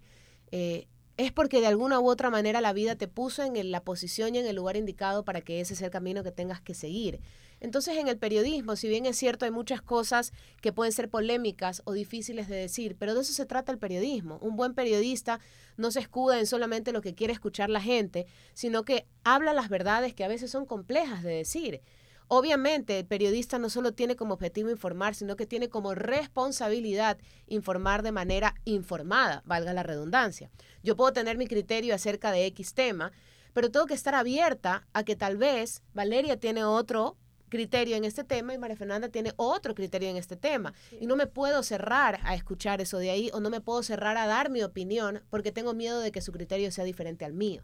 eh, 0.52 0.88
es 1.20 1.34
porque 1.34 1.60
de 1.60 1.68
alguna 1.68 2.00
u 2.00 2.08
otra 2.08 2.30
manera 2.30 2.62
la 2.62 2.72
vida 2.72 2.96
te 2.96 3.10
puso 3.10 3.44
en 3.44 3.72
la 3.72 3.84
posición 3.84 4.36
y 4.36 4.38
en 4.38 4.46
el 4.46 4.56
lugar 4.56 4.78
indicado 4.78 5.26
para 5.26 5.42
que 5.42 5.60
ese 5.60 5.76
sea 5.76 5.88
el 5.88 5.92
camino 5.92 6.24
que 6.24 6.32
tengas 6.32 6.62
que 6.62 6.74
seguir. 6.74 7.20
Entonces 7.60 7.98
en 7.98 8.08
el 8.08 8.18
periodismo, 8.18 8.78
si 8.78 8.88
bien 8.88 9.06
es 9.06 9.18
cierto, 9.18 9.44
hay 9.44 9.52
muchas 9.52 9.82
cosas 9.82 10.32
que 10.62 10.72
pueden 10.72 10.94
ser 10.94 11.10
polémicas 11.10 11.82
o 11.84 11.92
difíciles 11.92 12.48
de 12.48 12.56
decir, 12.56 12.96
pero 12.98 13.16
de 13.16 13.20
eso 13.20 13.34
se 13.34 13.46
trata 13.46 13.74
el 13.74 13.78
periodismo. 13.78 14.40
Un 14.42 14.56
buen 14.56 14.74
periodista 14.74 15.42
no 15.76 15.92
se 15.92 16.00
escuda 16.00 16.40
en 16.40 16.48
solamente 16.48 16.94
lo 16.94 17.02
que 17.02 17.16
quiere 17.16 17.34
escuchar 17.34 17.70
la 17.70 17.82
gente, 17.82 18.26
sino 18.54 18.86
que 18.86 19.06
habla 19.26 19.52
las 19.52 19.68
verdades 19.68 20.14
que 20.14 20.24
a 20.24 20.30
veces 20.30 20.50
son 20.50 20.66
complejas 20.66 21.22
de 21.22 21.32
decir. 21.32 21.82
Obviamente, 22.32 23.00
el 23.00 23.08
periodista 23.08 23.58
no 23.58 23.72
solo 23.72 23.92
tiene 23.92 24.16
como 24.16 24.36
objetivo 24.36 24.70
informar, 24.70 25.16
sino 25.16 25.36
que 25.36 25.48
tiene 25.48 25.68
como 25.68 25.96
responsabilidad 25.96 27.18
informar 27.48 28.04
de 28.04 28.12
manera 28.12 28.54
informada, 28.66 29.42
valga 29.46 29.74
la 29.74 29.82
redundancia. 29.82 30.52
Yo 30.84 30.96
puedo 30.96 31.12
tener 31.12 31.40
mi 31.40 31.48
criterio 31.48 31.96
acerca 31.96 32.32
de 32.32 32.46
X 32.46 32.76
tema, 32.76 33.12
pero 33.54 33.72
tengo 33.72 33.88
que 33.88 33.96
estar 33.96 34.14
abierta 34.14 34.88
a 34.94 35.04
que 35.04 35.16
tal 35.16 35.38
vez 35.38 35.82
Valeria 35.96 36.40
tiene 36.40 36.64
otro 36.64 37.18
criterio 37.50 37.96
en 37.96 38.06
este 38.06 38.24
tema 38.24 38.54
y 38.54 38.60
María 38.60 38.78
Fernanda 38.78 39.10
tiene 39.10 39.34
otro 39.36 39.74
criterio 39.74 40.08
en 40.10 40.18
este 40.18 40.36
tema. 40.36 40.76
Y 41.02 41.08
no 41.08 41.16
me 41.16 41.26
puedo 41.26 41.64
cerrar 41.64 42.20
a 42.26 42.36
escuchar 42.36 42.80
eso 42.80 43.00
de 43.00 43.10
ahí 43.10 43.32
o 43.34 43.40
no 43.40 43.50
me 43.50 43.60
puedo 43.60 43.82
cerrar 43.82 44.18
a 44.18 44.28
dar 44.28 44.52
mi 44.52 44.62
opinión 44.62 45.24
porque 45.32 45.52
tengo 45.52 45.74
miedo 45.74 46.00
de 46.00 46.12
que 46.12 46.22
su 46.22 46.32
criterio 46.32 46.72
sea 46.72 46.84
diferente 46.84 47.26
al 47.26 47.34
mío. 47.34 47.64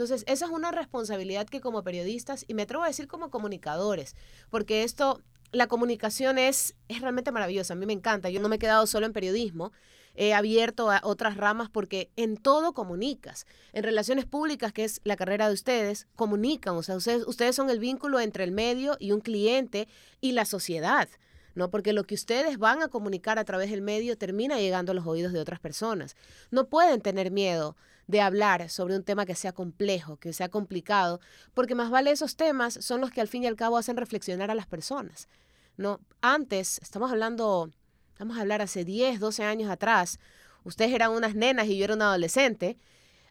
Entonces, 0.00 0.24
esa 0.26 0.46
es 0.46 0.50
una 0.50 0.70
responsabilidad 0.70 1.46
que 1.46 1.60
como 1.60 1.82
periodistas, 1.82 2.46
y 2.48 2.54
me 2.54 2.62
atrevo 2.62 2.84
a 2.84 2.86
decir 2.86 3.06
como 3.06 3.28
comunicadores, 3.28 4.16
porque 4.48 4.82
esto, 4.82 5.20
la 5.52 5.66
comunicación 5.66 6.38
es, 6.38 6.74
es 6.88 7.02
realmente 7.02 7.32
maravillosa, 7.32 7.74
a 7.74 7.76
mí 7.76 7.84
me 7.84 7.92
encanta, 7.92 8.30
yo 8.30 8.40
no 8.40 8.48
me 8.48 8.56
he 8.56 8.58
quedado 8.58 8.86
solo 8.86 9.04
en 9.04 9.12
periodismo, 9.12 9.72
he 10.14 10.32
abierto 10.32 10.90
a 10.90 11.02
otras 11.04 11.36
ramas 11.36 11.68
porque 11.68 12.08
en 12.16 12.38
todo 12.38 12.72
comunicas. 12.72 13.44
En 13.74 13.82
relaciones 13.82 14.24
públicas, 14.24 14.72
que 14.72 14.84
es 14.84 15.02
la 15.04 15.16
carrera 15.16 15.48
de 15.48 15.52
ustedes, 15.52 16.06
comunican, 16.16 16.76
o 16.76 16.82
sea, 16.82 16.96
ustedes, 16.96 17.26
ustedes 17.26 17.54
son 17.54 17.68
el 17.68 17.78
vínculo 17.78 18.20
entre 18.20 18.44
el 18.44 18.52
medio 18.52 18.96
y 18.98 19.12
un 19.12 19.20
cliente 19.20 19.86
y 20.22 20.32
la 20.32 20.46
sociedad. 20.46 21.10
¿No? 21.54 21.70
Porque 21.70 21.92
lo 21.92 22.04
que 22.04 22.14
ustedes 22.14 22.58
van 22.58 22.82
a 22.82 22.88
comunicar 22.88 23.38
a 23.38 23.44
través 23.44 23.70
del 23.70 23.82
medio 23.82 24.16
termina 24.16 24.58
llegando 24.58 24.92
a 24.92 24.94
los 24.94 25.06
oídos 25.06 25.32
de 25.32 25.40
otras 25.40 25.60
personas. 25.60 26.16
No 26.50 26.68
pueden 26.68 27.00
tener 27.00 27.30
miedo 27.30 27.76
de 28.06 28.20
hablar 28.20 28.68
sobre 28.70 28.96
un 28.96 29.04
tema 29.04 29.26
que 29.26 29.34
sea 29.34 29.52
complejo, 29.52 30.16
que 30.16 30.32
sea 30.32 30.48
complicado, 30.48 31.20
porque 31.54 31.74
más 31.74 31.90
vale 31.90 32.10
esos 32.10 32.36
temas 32.36 32.74
son 32.74 33.00
los 33.00 33.10
que 33.10 33.20
al 33.20 33.28
fin 33.28 33.44
y 33.44 33.46
al 33.46 33.56
cabo 33.56 33.76
hacen 33.76 33.96
reflexionar 33.96 34.50
a 34.50 34.54
las 34.54 34.66
personas. 34.66 35.28
¿no? 35.76 36.00
Antes, 36.20 36.78
estamos 36.82 37.10
hablando, 37.10 37.70
vamos 38.18 38.36
a 38.36 38.42
hablar 38.42 38.62
hace 38.62 38.84
10, 38.84 39.20
12 39.20 39.44
años 39.44 39.70
atrás, 39.70 40.18
ustedes 40.64 40.92
eran 40.92 41.12
unas 41.12 41.34
nenas 41.34 41.68
y 41.68 41.78
yo 41.78 41.84
era 41.84 41.94
un 41.94 42.02
adolescente, 42.02 42.76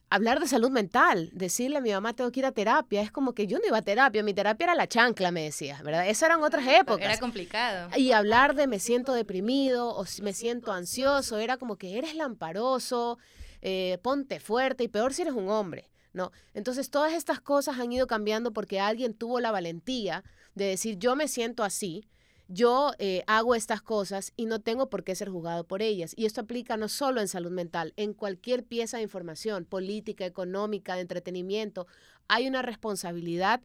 hablar 0.10 0.40
de 0.40 0.48
salud 0.48 0.72
mental, 0.72 1.30
decirle 1.34 1.78
a 1.78 1.82
mi 1.82 1.92
mamá 1.92 2.14
tengo 2.14 2.32
que 2.32 2.40
ir 2.40 2.46
a 2.46 2.52
terapia, 2.52 3.02
es 3.02 3.12
como 3.12 3.34
que 3.34 3.48
yo 3.48 3.60
no 3.60 3.68
iba 3.68 3.78
a 3.78 3.82
terapia, 3.82 4.24
mi 4.24 4.34
terapia 4.34 4.66
era 4.66 4.76
la 4.76 4.88
chancla, 4.88 5.32
me 5.32 5.44
decía, 5.44 5.82
¿verdad? 5.84 6.08
Esas 6.08 6.24
eran 6.24 6.42
otras 6.42 6.66
épocas. 6.68 7.06
Era 7.06 7.18
complicado. 7.18 7.90
Y 7.96 8.12
hablar 8.12 8.56
de 8.56 8.68
me 8.68 8.80
siento 8.80 9.14
deprimido 9.14 9.96
o 9.96 10.06
me 10.22 10.34
siento 10.34 10.72
ansioso, 10.72 11.38
era 11.38 11.58
como 11.58 11.78
que 11.78 11.98
eres 11.98 12.16
lamparoso, 12.16 13.20
eh, 13.62 14.00
ponte 14.02 14.40
fuerte 14.40 14.84
y 14.84 14.88
peor 14.88 15.14
si 15.14 15.22
eres 15.22 15.34
un 15.36 15.50
hombre, 15.50 15.92
¿no? 16.14 16.32
Entonces 16.54 16.90
todas 16.90 17.14
estas 17.14 17.40
cosas 17.40 17.78
han 17.78 17.92
ido 17.92 18.08
cambiando 18.08 18.52
porque 18.52 18.80
alguien 18.80 19.14
tuvo 19.14 19.40
la 19.40 19.52
valentía 19.52 20.24
de 20.56 20.66
decir 20.66 20.98
yo 20.98 21.16
me 21.16 21.28
siento 21.28 21.64
así, 21.64 22.08
yo 22.50 22.94
eh, 22.98 23.24
hago 23.28 23.54
estas 23.54 23.82
cosas 23.82 24.34
y 24.36 24.48
no 24.48 24.60
tengo 24.60 24.90
por 24.90 25.04
qué 25.04 25.16
ser 25.16 25.30
juzgado 25.30 25.66
por 25.66 25.82
ellas. 25.84 26.14
Y 26.18 26.26
esto 26.26 26.42
aplica 26.42 26.76
no 26.78 26.90
solo 26.90 27.22
en 27.22 27.28
salud 27.28 27.52
mental, 27.52 27.94
en 27.96 28.14
cualquier 28.14 28.66
pieza 28.66 28.98
de 28.98 29.04
información, 29.04 29.66
política, 29.66 30.26
económica, 30.26 30.96
de 30.96 31.02
entretenimiento, 31.02 31.88
hay 32.28 32.48
una 32.48 32.64
responsabilidad 32.64 33.62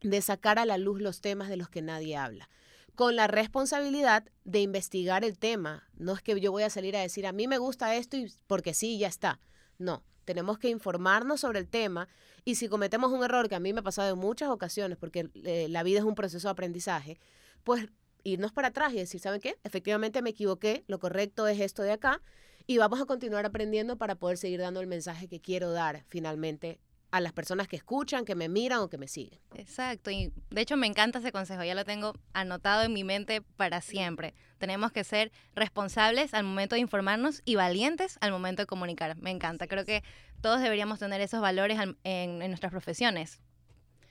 de 0.00 0.20
sacar 0.22 0.58
a 0.58 0.64
la 0.64 0.78
luz 0.78 1.00
los 1.00 1.20
temas 1.20 1.48
de 1.50 1.56
los 1.56 1.68
que 1.68 1.82
nadie 1.82 2.16
habla 2.16 2.48
con 2.94 3.16
la 3.16 3.26
responsabilidad 3.26 4.24
de 4.44 4.60
investigar 4.60 5.24
el 5.24 5.38
tema. 5.38 5.88
No 5.96 6.12
es 6.12 6.22
que 6.22 6.38
yo 6.40 6.52
voy 6.52 6.62
a 6.62 6.70
salir 6.70 6.96
a 6.96 7.00
decir, 7.00 7.26
a 7.26 7.32
mí 7.32 7.48
me 7.48 7.58
gusta 7.58 7.96
esto 7.96 8.16
y 8.16 8.32
porque 8.46 8.72
sí, 8.72 8.98
ya 8.98 9.08
está. 9.08 9.40
No, 9.78 10.04
tenemos 10.24 10.58
que 10.58 10.68
informarnos 10.68 11.40
sobre 11.40 11.58
el 11.58 11.68
tema 11.68 12.08
y 12.44 12.54
si 12.54 12.68
cometemos 12.68 13.10
un 13.10 13.24
error, 13.24 13.48
que 13.48 13.56
a 13.56 13.60
mí 13.60 13.72
me 13.72 13.80
ha 13.80 13.82
pasado 13.82 14.12
en 14.12 14.18
muchas 14.18 14.48
ocasiones, 14.50 14.96
porque 14.96 15.28
eh, 15.44 15.66
la 15.70 15.82
vida 15.82 15.98
es 15.98 16.04
un 16.04 16.14
proceso 16.14 16.48
de 16.48 16.52
aprendizaje, 16.52 17.18
pues 17.64 17.88
irnos 18.24 18.52
para 18.52 18.68
atrás 18.68 18.92
y 18.92 18.96
decir, 18.96 19.20
¿saben 19.20 19.40
qué? 19.40 19.56
Efectivamente 19.62 20.22
me 20.22 20.30
equivoqué, 20.30 20.84
lo 20.88 20.98
correcto 20.98 21.46
es 21.46 21.60
esto 21.60 21.82
de 21.82 21.92
acá 21.92 22.20
y 22.66 22.78
vamos 22.78 23.00
a 23.00 23.04
continuar 23.04 23.46
aprendiendo 23.46 23.96
para 23.96 24.16
poder 24.16 24.38
seguir 24.38 24.60
dando 24.60 24.80
el 24.80 24.86
mensaje 24.86 25.28
que 25.28 25.40
quiero 25.40 25.70
dar 25.70 26.04
finalmente 26.08 26.80
a 27.10 27.20
las 27.20 27.32
personas 27.32 27.68
que 27.68 27.76
escuchan, 27.76 28.24
que 28.24 28.34
me 28.34 28.48
miran 28.48 28.80
o 28.80 28.88
que 28.88 28.98
me 28.98 29.06
siguen. 29.06 29.38
Exacto, 29.54 30.10
y 30.10 30.32
de 30.50 30.60
hecho 30.60 30.76
me 30.76 30.88
encanta 30.88 31.20
ese 31.20 31.30
consejo, 31.30 31.62
ya 31.62 31.76
lo 31.76 31.84
tengo 31.84 32.14
anotado 32.32 32.82
en 32.82 32.92
mi 32.92 33.04
mente 33.04 33.40
para 33.40 33.80
siempre. 33.82 34.34
Tenemos 34.58 34.90
que 34.90 35.04
ser 35.04 35.30
responsables 35.54 36.34
al 36.34 36.42
momento 36.42 36.74
de 36.74 36.80
informarnos 36.80 37.40
y 37.44 37.54
valientes 37.54 38.18
al 38.20 38.32
momento 38.32 38.62
de 38.62 38.66
comunicar. 38.66 39.16
Me 39.18 39.30
encanta, 39.30 39.68
creo 39.68 39.84
que 39.84 40.02
todos 40.40 40.60
deberíamos 40.60 40.98
tener 40.98 41.20
esos 41.20 41.40
valores 41.40 41.78
en, 41.78 41.96
en 42.02 42.48
nuestras 42.48 42.72
profesiones. 42.72 43.40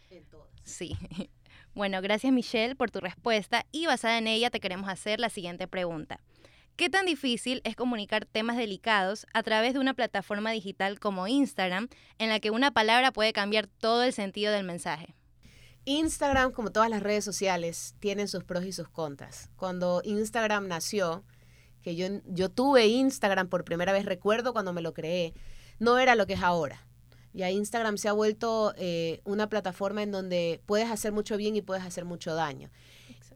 En 0.10 0.24
todas. 0.26 0.48
Sí. 0.64 0.96
Bueno, 1.76 2.02
gracias 2.02 2.32
Michelle 2.32 2.76
por 2.76 2.92
tu 2.92 3.00
respuesta 3.00 3.66
y 3.72 3.88
basada 3.88 4.20
en 4.20 4.28
ella 4.28 4.52
te 4.52 4.60
queremos 4.60 4.90
hacer 4.90 5.20
la 5.20 5.30
siguiente 5.30 5.68
pregunta. 5.68 6.20
¿Qué 6.76 6.90
tan 6.90 7.08
difícil 7.08 7.62
es 7.64 7.76
comunicar 7.76 8.26
temas 8.26 8.58
delicados 8.58 9.26
a 9.34 9.42
través 9.42 9.74
de 9.74 9.80
una 9.80 9.96
plataforma 9.96 10.52
digital 10.52 11.00
como 11.00 11.28
Instagram, 11.28 11.88
en 12.20 12.30
la 12.30 12.40
que 12.40 12.52
una 12.52 12.72
palabra 12.72 13.12
puede 13.12 13.34
cambiar 13.34 13.68
todo 13.68 14.04
el 14.04 14.14
sentido 14.14 14.52
del 14.52 14.66
mensaje? 14.66 15.16
Instagram, 15.86 16.52
como 16.52 16.72
todas 16.72 16.90
las 16.90 17.04
redes 17.04 17.26
sociales, 17.26 17.96
tienen 18.00 18.28
sus 18.28 18.44
pros 18.44 18.66
y 18.66 18.72
sus 18.72 18.88
contras. 18.88 19.50
Cuando 19.56 20.02
Instagram 20.04 20.68
nació, 20.68 21.24
que 21.82 21.96
yo, 21.96 22.08
yo 22.26 22.50
tuve 22.50 22.88
Instagram 22.88 23.50
por 23.50 23.66
primera 23.66 23.94
vez, 23.94 24.06
recuerdo 24.06 24.54
cuando 24.54 24.74
me 24.74 24.82
lo 24.82 24.94
creé, 24.94 25.34
no 25.80 25.98
era 25.98 26.16
lo 26.16 26.26
que 26.26 26.34
es 26.34 26.42
ahora. 26.44 26.88
Ya 27.34 27.50
Instagram 27.50 27.98
se 27.98 28.08
ha 28.08 28.14
vuelto 28.14 28.74
eh, 28.78 29.22
una 29.26 29.50
plataforma 29.50 30.04
en 30.04 30.12
donde 30.12 30.62
puedes 30.66 30.90
hacer 30.92 31.12
mucho 31.12 31.36
bien 31.38 31.56
y 31.56 31.62
puedes 31.62 31.84
hacer 31.84 32.06
mucho 32.06 32.36
daño. 32.36 32.70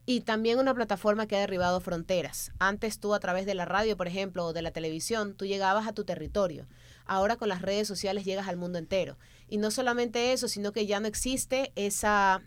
Y 0.06 0.22
también 0.22 0.58
una 0.58 0.74
plataforma 0.74 1.28
que 1.28 1.36
ha 1.36 1.42
derribado 1.42 1.82
fronteras. 1.82 2.54
Antes 2.60 3.00
tú 3.00 3.14
a 3.14 3.20
través 3.20 3.46
de 3.46 3.56
la 3.56 3.66
radio, 3.66 3.98
por 3.98 4.08
ejemplo, 4.08 4.46
o 4.46 4.54
de 4.54 4.62
la 4.62 4.72
televisión, 4.72 5.36
tú 5.36 5.46
llegabas 5.46 5.86
a 5.86 5.94
tu 5.94 6.06
territorio. 6.06 6.66
Ahora 7.06 7.36
con 7.36 7.50
las 7.50 7.62
redes 7.62 7.90
sociales 7.90 8.24
llegas 8.24 8.48
al 8.48 8.56
mundo 8.56 8.78
entero. 8.80 9.18
Y 9.50 9.58
no 9.58 9.70
solamente 9.70 10.32
eso, 10.32 10.48
sino 10.48 10.72
que 10.72 10.86
ya 10.86 11.02
no 11.02 11.08
existe 11.08 11.74
esa, 11.76 12.42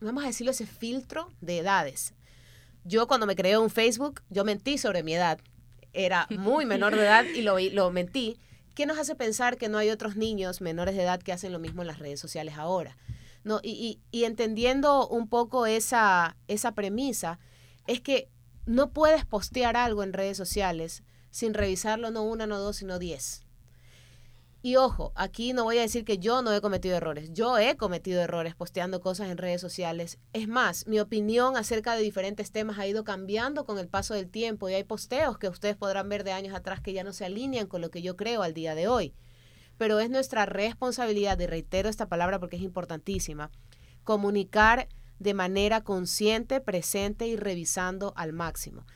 vamos 0.00 0.24
a 0.24 0.28
decirlo, 0.28 0.52
ese 0.52 0.66
filtro 0.66 1.30
de 1.42 1.58
edades. 1.58 2.14
Yo 2.84 3.06
cuando 3.08 3.26
me 3.26 3.36
creé 3.36 3.58
un 3.58 3.70
Facebook, 3.70 4.22
yo 4.30 4.44
mentí 4.44 4.78
sobre 4.78 5.02
mi 5.02 5.14
edad. 5.14 5.38
Era 5.92 6.26
muy 6.30 6.64
menor 6.64 6.94
de 6.94 7.02
edad 7.02 7.24
y 7.24 7.42
lo, 7.42 7.58
lo 7.58 7.90
mentí. 7.90 8.38
¿Qué 8.76 8.84
nos 8.84 8.98
hace 8.98 9.14
pensar 9.14 9.56
que 9.56 9.70
no 9.70 9.78
hay 9.78 9.88
otros 9.88 10.16
niños 10.16 10.60
menores 10.60 10.94
de 10.96 11.02
edad 11.02 11.22
que 11.22 11.32
hacen 11.32 11.50
lo 11.50 11.58
mismo 11.58 11.80
en 11.80 11.88
las 11.88 11.98
redes 11.98 12.20
sociales 12.20 12.56
ahora? 12.58 12.98
No, 13.42 13.58
y, 13.62 13.70
y, 13.70 14.02
y 14.10 14.24
entendiendo 14.24 15.08
un 15.08 15.30
poco 15.30 15.64
esa, 15.64 16.36
esa 16.46 16.72
premisa, 16.72 17.38
es 17.86 18.02
que 18.02 18.28
no 18.66 18.92
puedes 18.92 19.24
postear 19.24 19.78
algo 19.78 20.02
en 20.02 20.12
redes 20.12 20.36
sociales 20.36 21.04
sin 21.30 21.54
revisarlo 21.54 22.10
no 22.10 22.22
una, 22.22 22.46
no 22.46 22.58
dos, 22.58 22.76
sino 22.76 22.98
diez. 22.98 23.45
Y 24.62 24.76
ojo, 24.76 25.12
aquí 25.14 25.52
no 25.52 25.64
voy 25.64 25.78
a 25.78 25.82
decir 25.82 26.04
que 26.04 26.18
yo 26.18 26.42
no 26.42 26.52
he 26.52 26.60
cometido 26.60 26.96
errores. 26.96 27.32
Yo 27.32 27.56
he 27.58 27.76
cometido 27.76 28.20
errores 28.20 28.54
posteando 28.54 29.00
cosas 29.00 29.28
en 29.28 29.38
redes 29.38 29.60
sociales. 29.60 30.18
Es 30.32 30.48
más, 30.48 30.86
mi 30.88 30.98
opinión 30.98 31.56
acerca 31.56 31.94
de 31.94 32.02
diferentes 32.02 32.50
temas 32.50 32.78
ha 32.78 32.86
ido 32.86 33.04
cambiando 33.04 33.64
con 33.64 33.78
el 33.78 33.88
paso 33.88 34.14
del 34.14 34.28
tiempo 34.28 34.68
y 34.68 34.74
hay 34.74 34.84
posteos 34.84 35.38
que 35.38 35.48
ustedes 35.48 35.76
podrán 35.76 36.08
ver 36.08 36.24
de 36.24 36.32
años 36.32 36.54
atrás 36.54 36.80
que 36.80 36.92
ya 36.92 37.04
no 37.04 37.12
se 37.12 37.24
alinean 37.24 37.68
con 37.68 37.80
lo 37.80 37.90
que 37.90 38.02
yo 38.02 38.16
creo 38.16 38.42
al 38.42 38.54
día 38.54 38.74
de 38.74 38.88
hoy 38.88 39.14
pero 39.78 40.00
es 40.00 40.10
nuestra 40.10 40.46
responsabilidad, 40.46 41.38
y 41.40 41.46
reitero 41.46 41.88
esta 41.88 42.08
palabra 42.08 42.38
porque 42.38 42.56
es 42.56 42.62
importantísima, 42.62 43.50
comunicar 44.04 44.88
de 45.18 45.34
manera 45.34 45.82
consciente, 45.82 46.60
presente 46.60 47.26
y 47.26 47.36
revisando 47.36 48.12
al 48.16 48.32
máximo. 48.32 48.86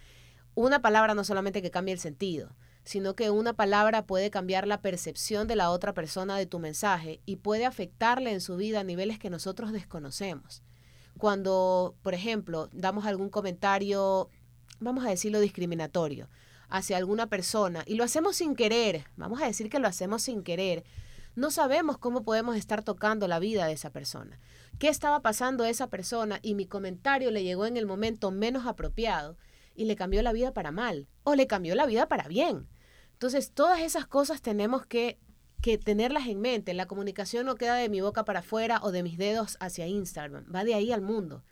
Una 0.55 0.83
palabra 0.83 1.14
no 1.14 1.25
solamente 1.25 1.62
que 1.62 1.71
cambie 1.71 1.95
el 1.95 2.00
sentido, 2.00 2.55
sino 2.90 3.14
que 3.14 3.30
una 3.30 3.52
palabra 3.52 4.04
puede 4.04 4.32
cambiar 4.32 4.66
la 4.66 4.80
percepción 4.80 5.47
de 5.47 5.54
la 5.54 5.70
otra 5.70 5.94
persona 5.94 6.37
de 6.37 6.47
tu 6.47 6.59
mensaje 6.59 7.20
y 7.25 7.37
puede 7.37 7.64
afectarle 7.64 8.32
en 8.32 8.40
su 8.40 8.56
vida 8.56 8.80
a 8.80 8.85
niveles 8.85 9.20
que 9.20 9.30
nosotros 9.30 9.70
desconocemos. 9.70 10.64
Cuando, 11.16 11.94
por 12.02 12.14
ejemplo, 12.14 12.68
damos 12.73 13.06
algún 13.06 13.30
comentario, 13.30 14.28
vamos 14.80 15.04
a 15.04 15.09
decirlo 15.09 15.38
discriminatorio, 15.38 16.28
hacia 16.68 16.97
alguna 16.97 17.28
persona 17.28 17.85
y 17.87 17.94
lo 17.94 18.02
hacemos 18.02 18.35
sin 18.35 18.56
querer, 18.56 19.04
vamos 19.14 19.40
a 19.40 19.47
decir 19.47 19.70
que 19.70 19.78
lo 19.78 19.87
hacemos 19.87 20.23
sin 20.23 20.42
querer, 20.42 20.82
no 21.37 21.52
sabemos 21.52 21.97
cómo 21.97 22.25
podemos 22.25 22.56
estar 22.56 22.82
tocando 22.82 23.28
la 23.28 23.38
vida 23.38 23.66
de 23.66 23.75
esa 23.75 23.90
persona. 23.90 24.40
¿Qué 24.80 24.88
estaba 24.88 25.23
pasando 25.23 25.62
a 25.62 25.70
esa 25.70 25.90
persona 25.90 26.40
y 26.42 26.56
mi 26.56 26.66
comentario 26.66 27.30
le 27.30 27.44
llegó 27.44 27.66
en 27.66 27.76
el 27.76 27.87
momento 27.87 28.32
menos 28.32 28.66
apropiado 28.66 29.37
y 29.76 29.85
le 29.85 29.94
cambió 29.94 30.23
la 30.23 30.32
vida 30.32 30.52
para 30.52 30.73
mal 30.73 31.06
o 31.23 31.37
le 31.37 31.47
cambió 31.47 31.76
la 31.76 31.87
vida 31.87 32.09
para 32.09 32.26
bien? 32.26 32.66
Entonces, 33.21 33.53
todas 33.53 33.81
esas 33.81 34.07
cosas 34.07 34.41
tenemos 34.41 34.87
que, 34.87 35.19
que 35.61 35.77
tenerlas 35.77 36.27
en 36.27 36.41
mente. 36.41 36.73
La 36.73 36.87
comunicación 36.87 37.45
no 37.45 37.55
queda 37.55 37.75
de 37.75 37.91
mi 37.91 38.00
boca 38.00 38.25
para 38.25 38.39
afuera 38.39 38.81
o 38.83 38.93
de 38.93 39.03
mis 39.03 39.19
dedos 39.19 39.59
hacia 39.61 39.87
Instagram, 39.87 40.47
va 40.50 40.65
de 40.65 40.73
ahí 40.73 40.91
al 40.91 41.03
mundo. 41.03 41.45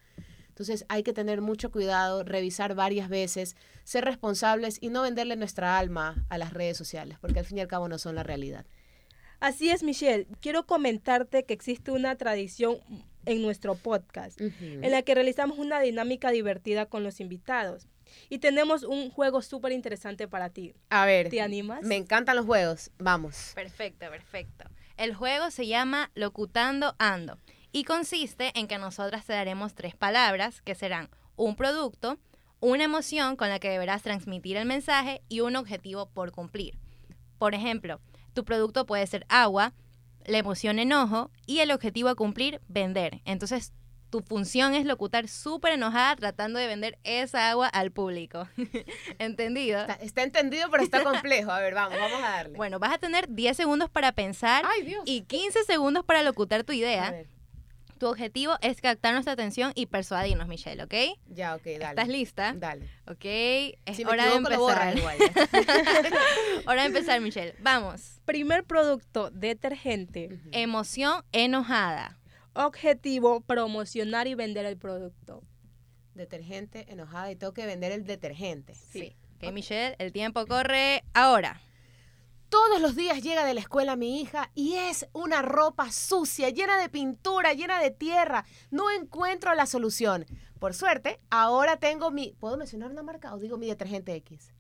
Entonces 0.48 0.86
hay 0.88 1.02
que 1.02 1.12
tener 1.12 1.42
mucho 1.42 1.70
cuidado, 1.70 2.24
revisar 2.24 2.74
varias 2.74 3.10
veces, 3.10 3.54
ser 3.84 4.06
responsables 4.06 4.78
y 4.80 4.88
no 4.88 5.02
venderle 5.02 5.36
nuestra 5.36 5.78
alma 5.78 6.24
a 6.30 6.38
las 6.38 6.54
redes 6.54 6.78
sociales, 6.78 7.18
porque 7.20 7.40
al 7.40 7.44
fin 7.44 7.58
y 7.58 7.60
al 7.60 7.68
cabo 7.68 7.86
no 7.86 7.98
son 7.98 8.14
la 8.14 8.22
realidad. 8.22 8.64
Así 9.38 9.68
es, 9.68 9.82
Michelle. 9.82 10.26
Quiero 10.40 10.64
comentarte 10.64 11.44
que 11.44 11.52
existe 11.52 11.90
una 11.90 12.16
tradición 12.16 12.78
en 13.26 13.42
nuestro 13.42 13.74
podcast 13.74 14.40
en 14.40 14.90
la 14.90 15.02
que 15.02 15.14
realizamos 15.14 15.58
una 15.58 15.80
dinámica 15.80 16.30
divertida 16.30 16.86
con 16.86 17.04
los 17.04 17.20
invitados. 17.20 17.86
Y 18.28 18.38
tenemos 18.38 18.82
un 18.82 19.10
juego 19.10 19.42
súper 19.42 19.72
interesante 19.72 20.28
para 20.28 20.50
ti. 20.50 20.74
A 20.90 21.06
ver, 21.06 21.28
¿Te 21.28 21.40
animas? 21.40 21.82
me 21.82 21.96
encantan 21.96 22.36
los 22.36 22.46
juegos. 22.46 22.90
Vamos. 22.98 23.52
Perfecto, 23.54 24.08
perfecto. 24.10 24.64
El 24.96 25.14
juego 25.14 25.50
se 25.50 25.66
llama 25.66 26.10
Locutando 26.14 26.94
Ando 26.98 27.38
y 27.72 27.84
consiste 27.84 28.52
en 28.58 28.66
que 28.66 28.78
nosotras 28.78 29.24
te 29.24 29.32
daremos 29.32 29.74
tres 29.74 29.94
palabras 29.94 30.60
que 30.62 30.74
serán 30.74 31.08
un 31.36 31.54
producto, 31.54 32.18
una 32.60 32.84
emoción 32.84 33.36
con 33.36 33.48
la 33.48 33.60
que 33.60 33.70
deberás 33.70 34.02
transmitir 34.02 34.56
el 34.56 34.66
mensaje 34.66 35.22
y 35.28 35.40
un 35.40 35.54
objetivo 35.54 36.06
por 36.10 36.32
cumplir. 36.32 36.78
Por 37.38 37.54
ejemplo, 37.54 38.00
tu 38.34 38.44
producto 38.44 38.86
puede 38.86 39.06
ser 39.06 39.24
agua, 39.28 39.72
la 40.24 40.38
emoción 40.38 40.78
enojo 40.78 41.30
y 41.46 41.60
el 41.60 41.70
objetivo 41.70 42.08
a 42.08 42.16
cumplir 42.16 42.60
vender. 42.68 43.20
Entonces, 43.24 43.72
tu 44.10 44.20
función 44.20 44.74
es 44.74 44.84
locutar 44.86 45.28
súper 45.28 45.72
enojada 45.74 46.16
tratando 46.16 46.58
de 46.58 46.66
vender 46.66 46.98
esa 47.04 47.50
agua 47.50 47.68
al 47.68 47.90
público. 47.92 48.48
¿Entendido? 49.18 49.80
Está, 49.80 49.94
está 49.94 50.22
entendido, 50.22 50.68
pero 50.70 50.82
está 50.82 51.02
complejo. 51.04 51.50
A 51.50 51.60
ver, 51.60 51.74
vamos, 51.74 51.98
vamos 51.98 52.18
a 52.22 52.30
darle. 52.30 52.56
Bueno, 52.56 52.78
vas 52.78 52.92
a 52.94 52.98
tener 52.98 53.28
10 53.28 53.56
segundos 53.56 53.90
para 53.90 54.12
pensar 54.12 54.64
Ay, 54.66 54.82
Dios. 54.82 55.02
y 55.06 55.22
15 55.22 55.64
segundos 55.64 56.04
para 56.04 56.22
locutar 56.22 56.64
tu 56.64 56.72
A 56.72 56.76
idea. 56.76 57.10
ver, 57.10 57.26
Tu 57.98 58.06
objetivo 58.06 58.54
es 58.60 58.80
captar 58.80 59.12
nuestra 59.12 59.32
atención 59.32 59.72
y 59.74 59.86
persuadirnos, 59.86 60.46
Michelle, 60.48 60.82
¿ok? 60.84 60.94
ya, 61.28 61.56
ok, 61.56 61.64
dale. 61.64 61.84
¿Estás 61.88 62.08
lista? 62.08 62.52
Dale. 62.56 62.88
Ok, 63.08 63.24
es 63.24 63.96
Si 63.96 64.04
me 64.04 64.10
hora 64.12 64.24
de 64.26 64.30
equivoco, 64.36 64.50
lo 64.50 64.58
borras 64.60 64.94
empezar. 64.94 65.16
igual. 65.16 66.12
hora 66.66 66.82
de 66.82 66.86
empezar, 66.88 67.20
Michelle. 67.20 67.54
Vamos. 67.60 68.20
Primer 68.24 68.64
producto, 68.64 69.30
detergente. 69.30 70.38
Emoción 70.52 71.24
enojada. 71.32 72.16
Objetivo, 72.54 73.40
promocionar 73.40 74.26
y 74.26 74.34
vender 74.34 74.66
el 74.66 74.76
producto. 74.76 75.42
Detergente, 76.14 76.90
enojada 76.92 77.30
y 77.30 77.36
tengo 77.36 77.52
que 77.52 77.66
vender 77.66 77.92
el 77.92 78.04
detergente. 78.04 78.74
Sí. 78.74 79.16
Ok, 79.36 79.52
Michelle, 79.52 79.94
el 79.98 80.12
tiempo 80.12 80.46
corre 80.46 81.04
ahora. 81.14 81.60
Todos 82.48 82.80
los 82.80 82.96
días 82.96 83.22
llega 83.22 83.44
de 83.44 83.52
la 83.52 83.60
escuela 83.60 83.94
mi 83.94 84.20
hija 84.20 84.50
y 84.54 84.74
es 84.74 85.06
una 85.12 85.42
ropa 85.42 85.92
sucia, 85.92 86.48
llena 86.48 86.78
de 86.78 86.88
pintura, 86.88 87.52
llena 87.52 87.78
de 87.78 87.90
tierra. 87.90 88.46
No 88.70 88.90
encuentro 88.90 89.54
la 89.54 89.66
solución. 89.66 90.24
Por 90.58 90.72
suerte, 90.72 91.20
ahora 91.30 91.76
tengo 91.76 92.10
mi... 92.10 92.34
¿Puedo 92.40 92.56
mencionar 92.56 92.90
una 92.90 93.02
marca 93.02 93.34
o 93.34 93.38
digo 93.38 93.58
mi 93.58 93.66
detergente 93.66 94.14
X? 94.14 94.54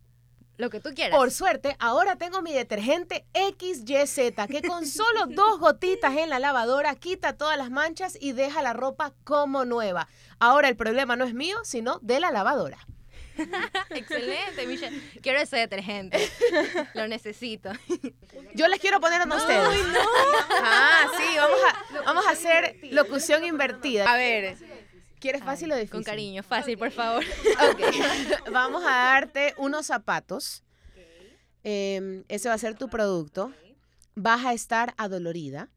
Lo 0.58 0.70
que 0.70 0.80
tú 0.80 0.90
quieras. 0.92 1.16
Por 1.16 1.30
suerte, 1.30 1.76
ahora 1.78 2.16
tengo 2.16 2.42
mi 2.42 2.52
detergente 2.52 3.24
XYZ, 3.32 4.34
que 4.48 4.60
con 4.66 4.86
solo 4.86 5.26
dos 5.28 5.60
gotitas 5.60 6.16
en 6.16 6.28
la 6.28 6.40
lavadora 6.40 6.96
quita 6.96 7.36
todas 7.36 7.56
las 7.56 7.70
manchas 7.70 8.18
y 8.20 8.32
deja 8.32 8.60
la 8.60 8.72
ropa 8.72 9.14
como 9.22 9.64
nueva. 9.64 10.08
Ahora 10.40 10.68
el 10.68 10.76
problema 10.76 11.14
no 11.14 11.24
es 11.24 11.32
mío, 11.32 11.58
sino 11.62 12.00
de 12.02 12.18
la 12.18 12.32
lavadora. 12.32 12.78
Excelente, 13.90 14.66
Michelle. 14.66 15.00
Quiero 15.22 15.38
ese 15.38 15.56
detergente. 15.58 16.28
Lo 16.94 17.06
necesito. 17.06 17.70
Yo 18.54 18.66
les 18.66 18.80
quiero 18.80 19.00
poner 19.00 19.20
a 19.20 19.24
ustedes. 19.26 19.80
Ah, 20.60 21.06
sí, 21.16 21.36
vamos 21.36 21.58
a, 21.68 22.02
vamos 22.04 22.26
a 22.26 22.30
hacer 22.30 22.76
locución 22.90 23.44
invertida. 23.44 24.12
A 24.12 24.16
ver, 24.16 24.56
¿quieres 25.18 25.42
fácil 25.42 25.70
o 25.72 25.74
difícil? 25.74 25.92
Con 25.92 26.02
cariño, 26.04 26.42
fácil, 26.42 26.78
por 26.78 26.90
favor. 26.90 27.24
Ok, 27.70 27.80
vamos 28.52 28.82
a 28.84 28.90
darte 28.90 29.54
unos 29.58 29.86
zapatos. 29.86 30.62
Eh, 31.64 32.24
ese 32.28 32.48
va 32.48 32.54
a 32.54 32.58
ser 32.58 32.76
tu 32.76 32.88
producto. 32.88 33.52
Vas 34.14 34.44
a 34.44 34.52
estar 34.52 34.94
adolorida. 34.96 35.68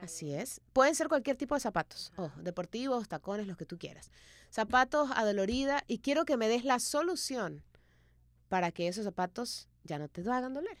Así 0.00 0.34
es. 0.34 0.60
Pueden 0.72 0.96
ser 0.96 1.08
cualquier 1.08 1.36
tipo 1.36 1.54
de 1.54 1.60
zapatos. 1.60 2.12
Ojo, 2.16 2.42
deportivos, 2.42 3.08
tacones, 3.08 3.46
los 3.46 3.56
que 3.56 3.66
tú 3.66 3.78
quieras. 3.78 4.10
Zapatos 4.50 5.10
adolorida 5.14 5.84
y 5.86 5.98
quiero 5.98 6.24
que 6.24 6.36
me 6.36 6.48
des 6.48 6.64
la 6.64 6.80
solución 6.80 7.62
para 8.48 8.72
que 8.72 8.88
esos 8.88 9.04
zapatos 9.04 9.68
ya 9.84 9.98
no 9.98 10.08
te 10.08 10.20
hagan 10.28 10.54
doler. 10.54 10.78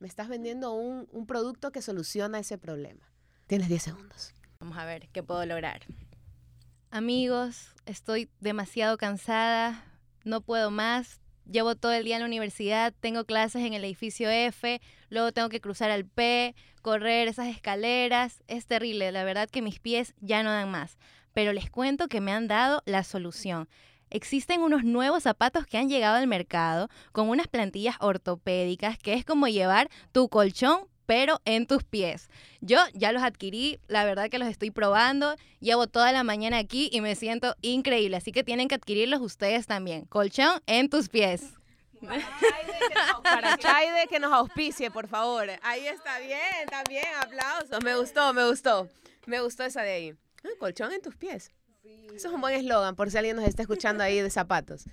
Me 0.00 0.08
estás 0.08 0.28
vendiendo 0.28 0.72
un, 0.72 1.08
un 1.12 1.26
producto 1.26 1.70
que 1.70 1.80
soluciona 1.80 2.40
ese 2.40 2.58
problema. 2.58 3.08
Tienes 3.46 3.68
10 3.68 3.82
segundos. 3.82 4.34
Vamos 4.58 4.76
a 4.76 4.84
ver 4.84 5.08
qué 5.10 5.22
puedo 5.22 5.46
lograr. 5.46 5.82
Amigos, 6.92 7.68
estoy 7.86 8.28
demasiado 8.40 8.98
cansada, 8.98 9.84
no 10.24 10.40
puedo 10.40 10.72
más. 10.72 11.20
Llevo 11.48 11.76
todo 11.76 11.92
el 11.92 12.02
día 12.02 12.16
en 12.16 12.22
la 12.22 12.26
universidad, 12.26 12.92
tengo 12.98 13.24
clases 13.24 13.64
en 13.64 13.74
el 13.74 13.84
edificio 13.84 14.28
F, 14.28 14.80
luego 15.08 15.30
tengo 15.30 15.48
que 15.50 15.60
cruzar 15.60 15.92
al 15.92 16.04
P, 16.04 16.56
correr 16.82 17.28
esas 17.28 17.46
escaleras. 17.46 18.42
Es 18.48 18.66
terrible, 18.66 19.12
la 19.12 19.22
verdad 19.22 19.48
que 19.48 19.62
mis 19.62 19.78
pies 19.78 20.14
ya 20.20 20.42
no 20.42 20.50
dan 20.50 20.68
más. 20.72 20.98
Pero 21.32 21.52
les 21.52 21.70
cuento 21.70 22.08
que 22.08 22.20
me 22.20 22.32
han 22.32 22.48
dado 22.48 22.82
la 22.86 23.04
solución. 23.04 23.68
Existen 24.10 24.60
unos 24.60 24.82
nuevos 24.82 25.22
zapatos 25.22 25.66
que 25.66 25.78
han 25.78 25.88
llegado 25.88 26.16
al 26.16 26.26
mercado 26.26 26.88
con 27.12 27.28
unas 27.28 27.46
plantillas 27.46 27.94
ortopédicas 28.00 28.98
que 28.98 29.14
es 29.14 29.24
como 29.24 29.46
llevar 29.46 29.88
tu 30.10 30.28
colchón 30.28 30.89
pero 31.10 31.40
en 31.44 31.66
tus 31.66 31.82
pies. 31.82 32.28
Yo 32.60 32.78
ya 32.94 33.10
los 33.10 33.24
adquirí, 33.24 33.80
la 33.88 34.04
verdad 34.04 34.30
que 34.30 34.38
los 34.38 34.46
estoy 34.46 34.70
probando, 34.70 35.34
llevo 35.58 35.88
toda 35.88 36.12
la 36.12 36.22
mañana 36.22 36.58
aquí 36.58 36.88
y 36.92 37.00
me 37.00 37.16
siento 37.16 37.56
increíble, 37.62 38.16
así 38.16 38.30
que 38.30 38.44
tienen 38.44 38.68
que 38.68 38.76
adquirirlos 38.76 39.20
ustedes 39.20 39.66
también. 39.66 40.04
Colchón 40.04 40.62
en 40.66 40.88
tus 40.88 41.08
pies. 41.08 41.54
Para 43.24 43.56
Chaide 43.58 44.06
que 44.08 44.20
nos 44.20 44.32
auspicie, 44.32 44.92
por 44.92 45.08
favor. 45.08 45.48
Ahí 45.62 45.84
está 45.88 46.20
bien, 46.20 46.68
también, 46.70 47.06
aplausos. 47.20 47.82
Me 47.82 47.96
gustó, 47.96 48.32
me 48.32 48.48
gustó. 48.48 48.88
Me 49.26 49.40
gustó 49.40 49.64
esa 49.64 49.82
de 49.82 49.90
ahí. 49.90 50.14
Ah, 50.44 50.48
colchón 50.60 50.92
en 50.92 51.02
tus 51.02 51.16
pies. 51.16 51.50
Eso 52.14 52.28
es 52.28 52.32
un 52.32 52.40
buen 52.40 52.54
eslogan, 52.54 52.94
por 52.94 53.10
si 53.10 53.18
alguien 53.18 53.34
nos 53.34 53.46
está 53.46 53.62
escuchando 53.62 54.04
ahí 54.04 54.20
de 54.20 54.30
zapatos. 54.30 54.84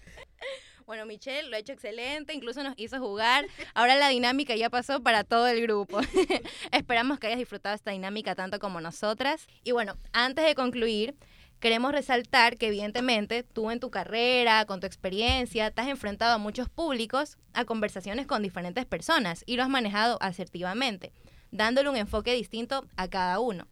Bueno, 0.88 1.06
Michelle 1.06 1.50
lo 1.50 1.58
ha 1.58 1.60
hecho 1.60 1.74
excelente, 1.74 2.34
incluso 2.34 2.63
nos 2.63 2.74
hizo 2.77 2.98
jugar. 2.98 3.46
Ahora 3.74 3.98
la 3.98 4.08
dinámica 4.08 4.56
ya 4.56 4.70
pasó 4.70 5.03
para 5.03 5.25
todo 5.25 5.46
el 5.48 5.62
grupo. 5.62 6.00
Esperamos 6.72 7.20
que 7.20 7.27
hayas 7.27 7.39
disfrutado 7.39 7.75
esta 7.75 7.91
dinámica 7.91 8.36
tanto 8.36 8.58
como 8.58 8.79
nosotras. 8.79 9.48
Y 9.65 9.74
bueno, 9.74 9.98
antes 10.13 10.46
de 10.46 10.56
concluir, 10.56 11.17
queremos 11.60 11.91
resaltar 11.91 12.56
que 12.56 12.67
evidentemente 12.67 13.44
tú 13.44 13.70
en 13.70 13.82
tu 13.82 13.91
carrera, 13.91 14.63
con 14.63 14.79
tu 14.79 14.88
experiencia, 14.88 15.72
te 15.72 15.82
has 15.82 15.89
enfrentado 15.89 16.36
a 16.36 16.38
muchos 16.38 16.70
públicos, 16.70 17.38
a 17.51 17.65
conversaciones 17.65 18.25
con 18.25 18.41
diferentes 18.41 18.86
personas 18.86 19.44
y 19.46 19.58
lo 19.58 19.63
has 19.63 19.70
manejado 19.70 20.17
asertivamente, 20.22 21.12
dándole 21.51 21.89
un 21.89 21.98
enfoque 21.98 22.34
distinto 22.34 22.88
a 22.96 23.10
cada 23.10 23.41
uno. 23.41 23.67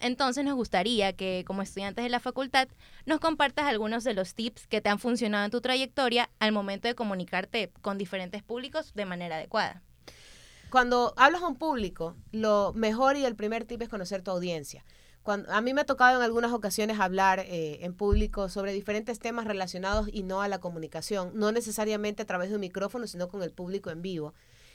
Entonces 0.00 0.44
nos 0.44 0.54
gustaría 0.54 1.14
que 1.14 1.44
como 1.46 1.62
estudiantes 1.62 2.04
de 2.04 2.10
la 2.10 2.20
facultad 2.20 2.68
nos 3.06 3.20
compartas 3.20 3.66
algunos 3.66 4.04
de 4.04 4.14
los 4.14 4.34
tips 4.34 4.66
que 4.66 4.80
te 4.80 4.88
han 4.88 4.98
funcionado 4.98 5.44
en 5.44 5.50
tu 5.50 5.60
trayectoria 5.60 6.30
al 6.38 6.52
momento 6.52 6.88
de 6.88 6.94
comunicarte 6.94 7.70
con 7.80 7.98
diferentes 7.98 8.42
públicos 8.42 8.92
de 8.94 9.06
manera 9.06 9.36
adecuada. 9.36 9.82
Cuando 10.70 11.14
hablas 11.16 11.42
a 11.42 11.46
un 11.46 11.56
público, 11.56 12.16
lo 12.32 12.72
mejor 12.74 13.16
y 13.16 13.24
el 13.24 13.36
primer 13.36 13.64
tip 13.64 13.80
es 13.82 13.88
conocer 13.88 14.22
tu 14.22 14.32
audiencia. 14.32 14.84
Cuando, 15.22 15.50
a 15.52 15.60
mí 15.60 15.72
me 15.72 15.82
ha 15.82 15.86
tocado 15.86 16.18
en 16.18 16.24
algunas 16.24 16.52
ocasiones 16.52 17.00
hablar 17.00 17.40
eh, 17.40 17.78
en 17.80 17.94
público 17.94 18.48
sobre 18.48 18.72
diferentes 18.72 19.20
temas 19.20 19.46
relacionados 19.46 20.08
y 20.12 20.22
no 20.22 20.42
a 20.42 20.48
la 20.48 20.58
comunicación, 20.58 21.30
no 21.34 21.52
necesariamente 21.52 22.22
a 22.22 22.26
través 22.26 22.50
de 22.50 22.56
un 22.56 22.60
micrófono, 22.60 23.06
sino 23.06 23.28
con 23.28 23.42
el 23.42 23.52
público 23.52 23.90
en 23.90 24.02
vivo. 24.02 24.34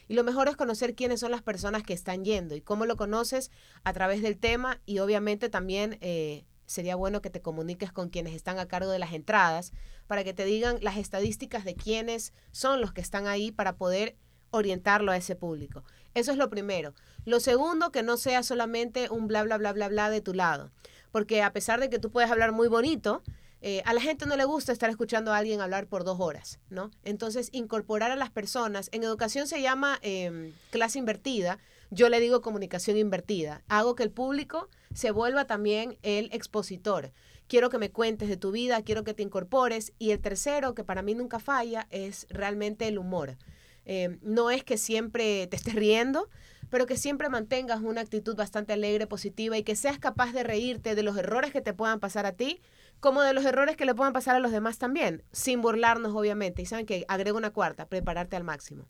Y 0.09 0.15
lo 0.15 0.25
mejor 0.25 0.49
es 0.49 0.57
conocer 0.57 0.95
quiénes 0.95 1.21
son 1.21 1.31
las 1.31 1.43
personas 1.43 1.83
que 1.83 1.93
están 1.93 2.25
yendo 2.25 2.55
y 2.55 2.61
cómo 2.61 2.85
lo 2.85 2.97
conoces 2.97 3.51
a 3.85 3.93
través 3.93 4.21
del 4.21 4.37
tema 4.37 4.81
y 4.85 4.99
obviamente 4.99 5.49
también 5.49 5.99
eh, 6.01 6.45
sería 6.65 6.95
bueno 6.95 7.21
que 7.21 7.29
te 7.29 7.41
comuniques 7.41 7.91
con 7.91 8.09
quienes 8.09 8.33
están 8.33 8.57
a 8.57 8.67
cargo 8.67 8.89
de 8.89 8.99
las 8.99 9.13
entradas 9.13 9.71
para 10.07 10.23
que 10.23 10.33
te 10.33 10.45
digan 10.45 10.79
las 10.81 10.97
estadísticas 10.97 11.63
de 11.63 11.75
quiénes 11.75 12.33
son 12.51 12.81
los 12.81 12.91
que 12.91 13.01
están 13.01 13.27
ahí 13.27 13.51
para 13.51 13.77
poder 13.77 14.17
orientarlo 14.49 15.11
a 15.11 15.17
ese 15.17 15.35
público. 15.35 15.83
Eso 16.15 16.31
es 16.31 16.37
lo 16.37 16.49
primero. 16.49 16.95
Lo 17.25 17.39
segundo, 17.39 17.91
que 17.91 18.01
no 18.01 18.17
sea 18.17 18.41
solamente 18.41 19.09
un 19.11 19.27
bla, 19.27 19.43
bla, 19.43 19.57
bla, 19.57 19.73
bla, 19.73 19.89
bla 19.89 20.09
de 20.09 20.21
tu 20.21 20.33
lado. 20.33 20.71
Porque 21.11 21.43
a 21.43 21.53
pesar 21.53 21.79
de 21.79 21.89
que 21.89 21.99
tú 21.99 22.09
puedes 22.11 22.31
hablar 22.31 22.51
muy 22.51 22.67
bonito, 22.67 23.21
eh, 23.61 23.81
a 23.85 23.93
la 23.93 24.01
gente 24.01 24.25
no 24.25 24.37
le 24.37 24.45
gusta 24.45 24.71
estar 24.71 24.89
escuchando 24.89 25.33
a 25.33 25.37
alguien 25.37 25.59
hablar 25.59 25.87
por 25.87 26.03
dos 26.03 26.19
horas, 26.19 26.59
¿no? 26.69 26.91
Entonces, 27.03 27.49
incorporar 27.51 28.11
a 28.11 28.15
las 28.15 28.29
personas, 28.29 28.89
en 28.93 29.03
educación 29.03 29.47
se 29.47 29.61
llama 29.61 29.99
em, 30.01 30.53
clase 30.71 30.99
invertida, 30.99 31.59
yo 31.91 32.07
le 32.09 32.19
digo 32.19 32.41
comunicación 32.41 32.97
invertida. 32.97 33.63
Hago 33.67 33.95
que 33.95 34.03
el 34.03 34.11
público 34.11 34.69
se 34.93 35.11
vuelva 35.11 35.45
también 35.45 35.97
el 36.03 36.29
expositor. 36.31 37.11
Quiero 37.47 37.69
que 37.69 37.79
me 37.79 37.91
cuentes 37.91 38.29
de 38.29 38.37
tu 38.37 38.51
vida, 38.51 38.81
quiero 38.83 39.03
que 39.03 39.13
te 39.13 39.23
incorpores. 39.23 39.91
Y 39.97 40.11
el 40.11 40.19
tercero, 40.19 40.75
que 40.75 40.83
para 40.83 41.01
mí 41.01 41.15
nunca 41.15 41.39
falla, 41.39 41.87
es 41.89 42.27
realmente 42.29 42.87
el 42.87 42.99
humor. 42.99 43.37
Em, 43.85 44.19
no 44.21 44.51
es 44.51 44.63
que 44.63 44.77
siempre 44.77 45.47
te 45.47 45.55
estés 45.55 45.73
riendo, 45.73 46.29
pero 46.69 46.85
que 46.85 46.95
siempre 46.95 47.27
mantengas 47.29 47.81
una 47.81 48.01
actitud 48.01 48.35
bastante 48.35 48.73
alegre, 48.73 49.07
positiva 49.07 49.57
y 49.57 49.63
que 49.63 49.75
seas 49.75 49.97
capaz 49.97 50.31
de 50.31 50.43
reírte 50.43 50.93
de 50.93 51.03
los 51.03 51.17
errores 51.17 51.51
que 51.51 51.61
te 51.61 51.73
puedan 51.73 51.99
pasar 51.99 52.27
a 52.27 52.33
ti, 52.33 52.61
como 52.99 53.21
de 53.21 53.33
los 53.33 53.45
errores 53.45 53.77
que 53.77 53.85
le 53.85 53.95
puedan 53.95 54.13
pasar 54.13 54.35
a 54.35 54.39
los 54.39 54.51
demás 54.51 54.77
también, 54.77 55.23
sin 55.31 55.61
burlarnos 55.61 56.13
obviamente. 56.15 56.61
Y 56.61 56.65
saben 56.65 56.85
que 56.85 57.05
agrego 57.07 57.37
una 57.37 57.51
cuarta, 57.51 57.87
prepararte 57.87 58.35
al 58.35 58.43
máximo. 58.43 58.85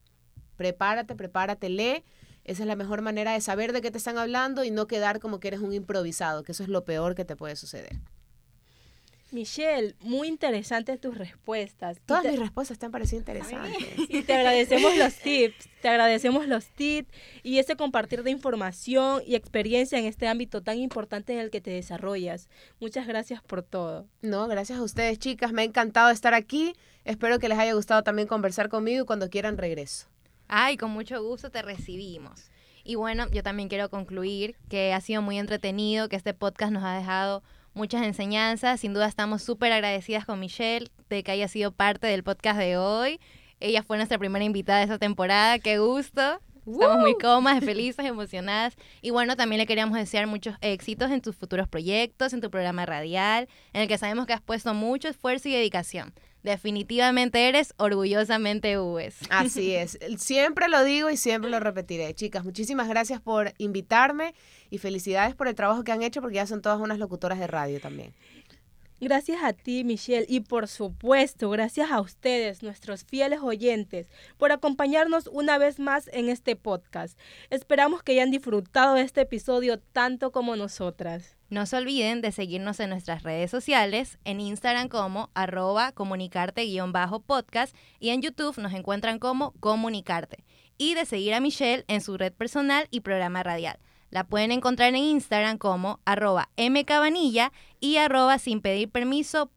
Prepárate, 0.55 1.15
prepárate, 1.15 1.69
lee. 1.69 2.03
Esa 2.43 2.63
es 2.63 2.67
la 2.67 2.75
mejor 2.75 3.01
manera 3.01 3.33
de 3.33 3.41
saber 3.41 3.73
de 3.73 3.81
qué 3.81 3.91
te 3.91 3.97
están 3.97 4.17
hablando 4.17 4.63
y 4.63 4.71
no 4.71 4.87
quedar 4.87 5.19
como 5.19 5.39
que 5.39 5.49
eres 5.49 5.59
un 5.59 5.73
improvisado, 5.73 6.43
que 6.43 6.53
eso 6.53 6.63
es 6.63 6.69
lo 6.69 6.83
peor 6.83 7.13
que 7.13 7.25
te 7.25 7.35
puede 7.35 7.55
suceder. 7.55 7.99
Michelle, 9.31 9.95
muy 9.99 10.27
interesantes 10.27 10.99
tus 10.99 11.17
respuestas. 11.17 11.99
Todas 12.05 12.25
mis 12.25 12.39
respuestas 12.39 12.79
te 12.79 12.85
han 12.85 12.91
parecido 12.91 13.19
interesantes. 13.19 13.87
Y 14.09 14.23
te 14.23 14.33
agradecemos 14.33 14.97
los 14.97 15.15
tips, 15.15 15.69
te 15.81 15.89
agradecemos 15.89 16.47
los 16.47 16.65
tips 16.67 17.09
y 17.43 17.59
ese 17.59 17.75
compartir 17.75 18.23
de 18.23 18.31
información 18.31 19.21
y 19.25 19.35
experiencia 19.35 19.99
en 19.99 20.05
este 20.05 20.27
ámbito 20.27 20.61
tan 20.61 20.79
importante 20.79 21.33
en 21.33 21.39
el 21.39 21.51
que 21.51 21.61
te 21.61 21.71
desarrollas. 21.71 22.49
Muchas 22.79 23.07
gracias 23.07 23.41
por 23.41 23.61
todo. 23.61 24.07
No, 24.21 24.47
gracias 24.47 24.79
a 24.79 24.83
ustedes, 24.83 25.19
chicas. 25.19 25.51
Me 25.51 25.61
ha 25.61 25.65
encantado 25.65 26.09
estar 26.09 26.33
aquí. 26.33 26.73
Espero 27.05 27.39
que 27.39 27.49
les 27.49 27.59
haya 27.59 27.73
gustado 27.73 28.03
también 28.03 28.27
conversar 28.27 28.69
conmigo 28.69 29.03
y 29.03 29.05
cuando 29.05 29.29
quieran 29.29 29.57
regreso. 29.57 30.07
Ay, 30.47 30.77
con 30.77 30.91
mucho 30.91 31.21
gusto 31.23 31.51
te 31.51 31.61
recibimos. 31.61 32.49
Y 32.83 32.95
bueno, 32.95 33.27
yo 33.31 33.43
también 33.43 33.69
quiero 33.69 33.89
concluir 33.89 34.55
que 34.67 34.93
ha 34.93 35.01
sido 35.01 35.21
muy 35.21 35.37
entretenido, 35.37 36.09
que 36.09 36.15
este 36.15 36.33
podcast 36.33 36.71
nos 36.71 36.83
ha 36.83 36.97
dejado 36.97 37.43
muchas 37.79 38.03
enseñanzas. 38.03 38.81
Sin 38.81 38.93
duda 38.93 39.07
estamos 39.07 39.41
súper 39.41 39.71
agradecidas 39.71 40.25
con 40.25 40.37
Michelle 40.39 40.89
de 41.09 41.23
que 41.23 41.31
haya 41.31 41.47
sido 41.47 41.71
parte 41.71 42.07
del 42.07 42.23
podcast 42.23 42.59
de 42.59 42.77
hoy. 42.77 43.21
Ella 43.61 43.83
fue 43.83 43.95
nuestra 43.95 44.17
primera 44.17 44.43
invitada 44.43 44.79
de 44.79 44.83
esta 44.83 44.99
temporada. 44.99 45.59
¡Qué 45.59 45.79
gusto! 45.79 46.41
Estamos 46.67 46.99
muy 46.99 47.15
cómodas, 47.17 47.59
felices, 47.63 48.05
emocionadas. 48.05 48.75
Y 49.01 49.11
bueno, 49.11 49.37
también 49.37 49.59
le 49.59 49.65
queríamos 49.65 49.97
desear 49.97 50.27
muchos 50.27 50.55
éxitos 50.59 51.09
en 51.09 51.21
tus 51.21 51.37
futuros 51.37 51.69
proyectos, 51.69 52.33
en 52.33 52.41
tu 52.41 52.51
programa 52.51 52.85
radial, 52.85 53.47
en 53.71 53.83
el 53.83 53.87
que 53.87 53.97
sabemos 53.97 54.27
que 54.27 54.33
has 54.33 54.41
puesto 54.41 54.73
mucho 54.73 55.07
esfuerzo 55.07 55.47
y 55.47 55.53
dedicación. 55.53 56.13
Definitivamente 56.43 57.49
eres 57.49 57.73
orgullosamente 57.77 58.79
UES. 58.79 59.17
Así 59.29 59.75
es. 59.75 59.99
Siempre 60.17 60.67
lo 60.69 60.83
digo 60.83 61.09
y 61.09 61.17
siempre 61.17 61.51
lo 61.51 61.59
repetiré. 61.59 62.13
Chicas, 62.13 62.45
muchísimas 62.45 62.87
gracias 62.87 63.19
por 63.19 63.53
invitarme 63.57 64.33
y 64.69 64.77
felicidades 64.77 65.35
por 65.35 65.47
el 65.47 65.55
trabajo 65.55 65.83
que 65.83 65.91
han 65.91 66.01
hecho 66.01 66.21
porque 66.21 66.35
ya 66.35 66.47
son 66.47 66.61
todas 66.61 66.79
unas 66.79 66.99
locutoras 66.99 67.39
de 67.39 67.47
radio 67.47 67.79
también. 67.81 68.13
Gracias 69.01 69.41
a 69.43 69.53
ti, 69.53 69.85
Michelle, 69.85 70.25
y 70.27 70.41
por 70.41 70.67
supuesto, 70.67 71.49
gracias 71.49 71.89
a 71.89 72.01
ustedes, 72.01 72.63
nuestros 72.63 73.05
fieles 73.05 73.39
oyentes, 73.41 74.07
por 74.37 74.51
acompañarnos 74.51 75.27
una 75.27 75.57
vez 75.57 75.79
más 75.79 76.09
en 76.11 76.27
este 76.27 76.57
podcast. 76.57 77.17
Esperamos 77.49 78.03
que 78.03 78.11
hayan 78.11 78.29
disfrutado 78.29 78.95
de 78.95 79.03
este 79.03 79.21
episodio 79.21 79.79
tanto 79.79 80.33
como 80.33 80.57
nosotras. 80.57 81.38
No 81.49 81.65
se 81.65 81.77
olviden 81.77 82.21
de 82.21 82.31
seguirnos 82.31 82.79
en 82.79 82.91
nuestras 82.91 83.23
redes 83.23 83.49
sociales, 83.49 84.19
en 84.23 84.39
Instagram 84.39 84.87
como 84.87 85.31
arroba 85.33 85.91
comunicarte-podcast 85.93 87.75
y 87.99 88.09
en 88.09 88.21
YouTube 88.21 88.59
nos 88.59 88.73
encuentran 88.73 89.17
como 89.17 89.53
comunicarte. 89.59 90.43
Y 90.77 90.93
de 90.93 91.05
seguir 91.05 91.33
a 91.33 91.39
Michelle 91.39 91.85
en 91.87 92.01
su 92.01 92.17
red 92.17 92.33
personal 92.33 92.87
y 92.91 92.99
programa 93.01 93.41
radial. 93.41 93.79
La 94.11 94.23
pueden 94.23 94.51
encontrar 94.51 94.89
en 94.89 94.97
Instagram 94.97 95.57
como 95.57 95.99
arroba 96.05 96.49
mcabanilla 96.57 97.51
y 97.79 97.97
arroba 97.97 98.37
sin 98.37 98.61
permiso 98.61 99.49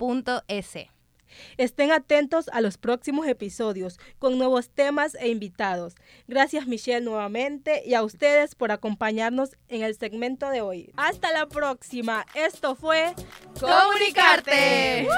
Estén 1.57 1.93
atentos 1.93 2.49
a 2.53 2.61
los 2.61 2.79
próximos 2.79 3.27
episodios 3.27 3.99
con 4.19 4.39
nuevos 4.39 4.71
temas 4.71 5.15
e 5.17 5.29
invitados. 5.29 5.95
Gracias 6.29 6.67
Michelle 6.67 7.05
nuevamente 7.05 7.83
y 7.85 7.95
a 7.95 8.03
ustedes 8.03 8.55
por 8.55 8.73
acompañarnos 8.73 9.57
en 9.69 9.83
el 9.83 9.97
segmento 9.97 10.51
de 10.51 10.61
hoy. 10.61 10.93
Hasta 10.97 11.33
la 11.33 11.47
próxima. 11.47 12.27
Esto 12.35 12.75
fue 12.75 13.15
Comunicarte. 13.59 15.09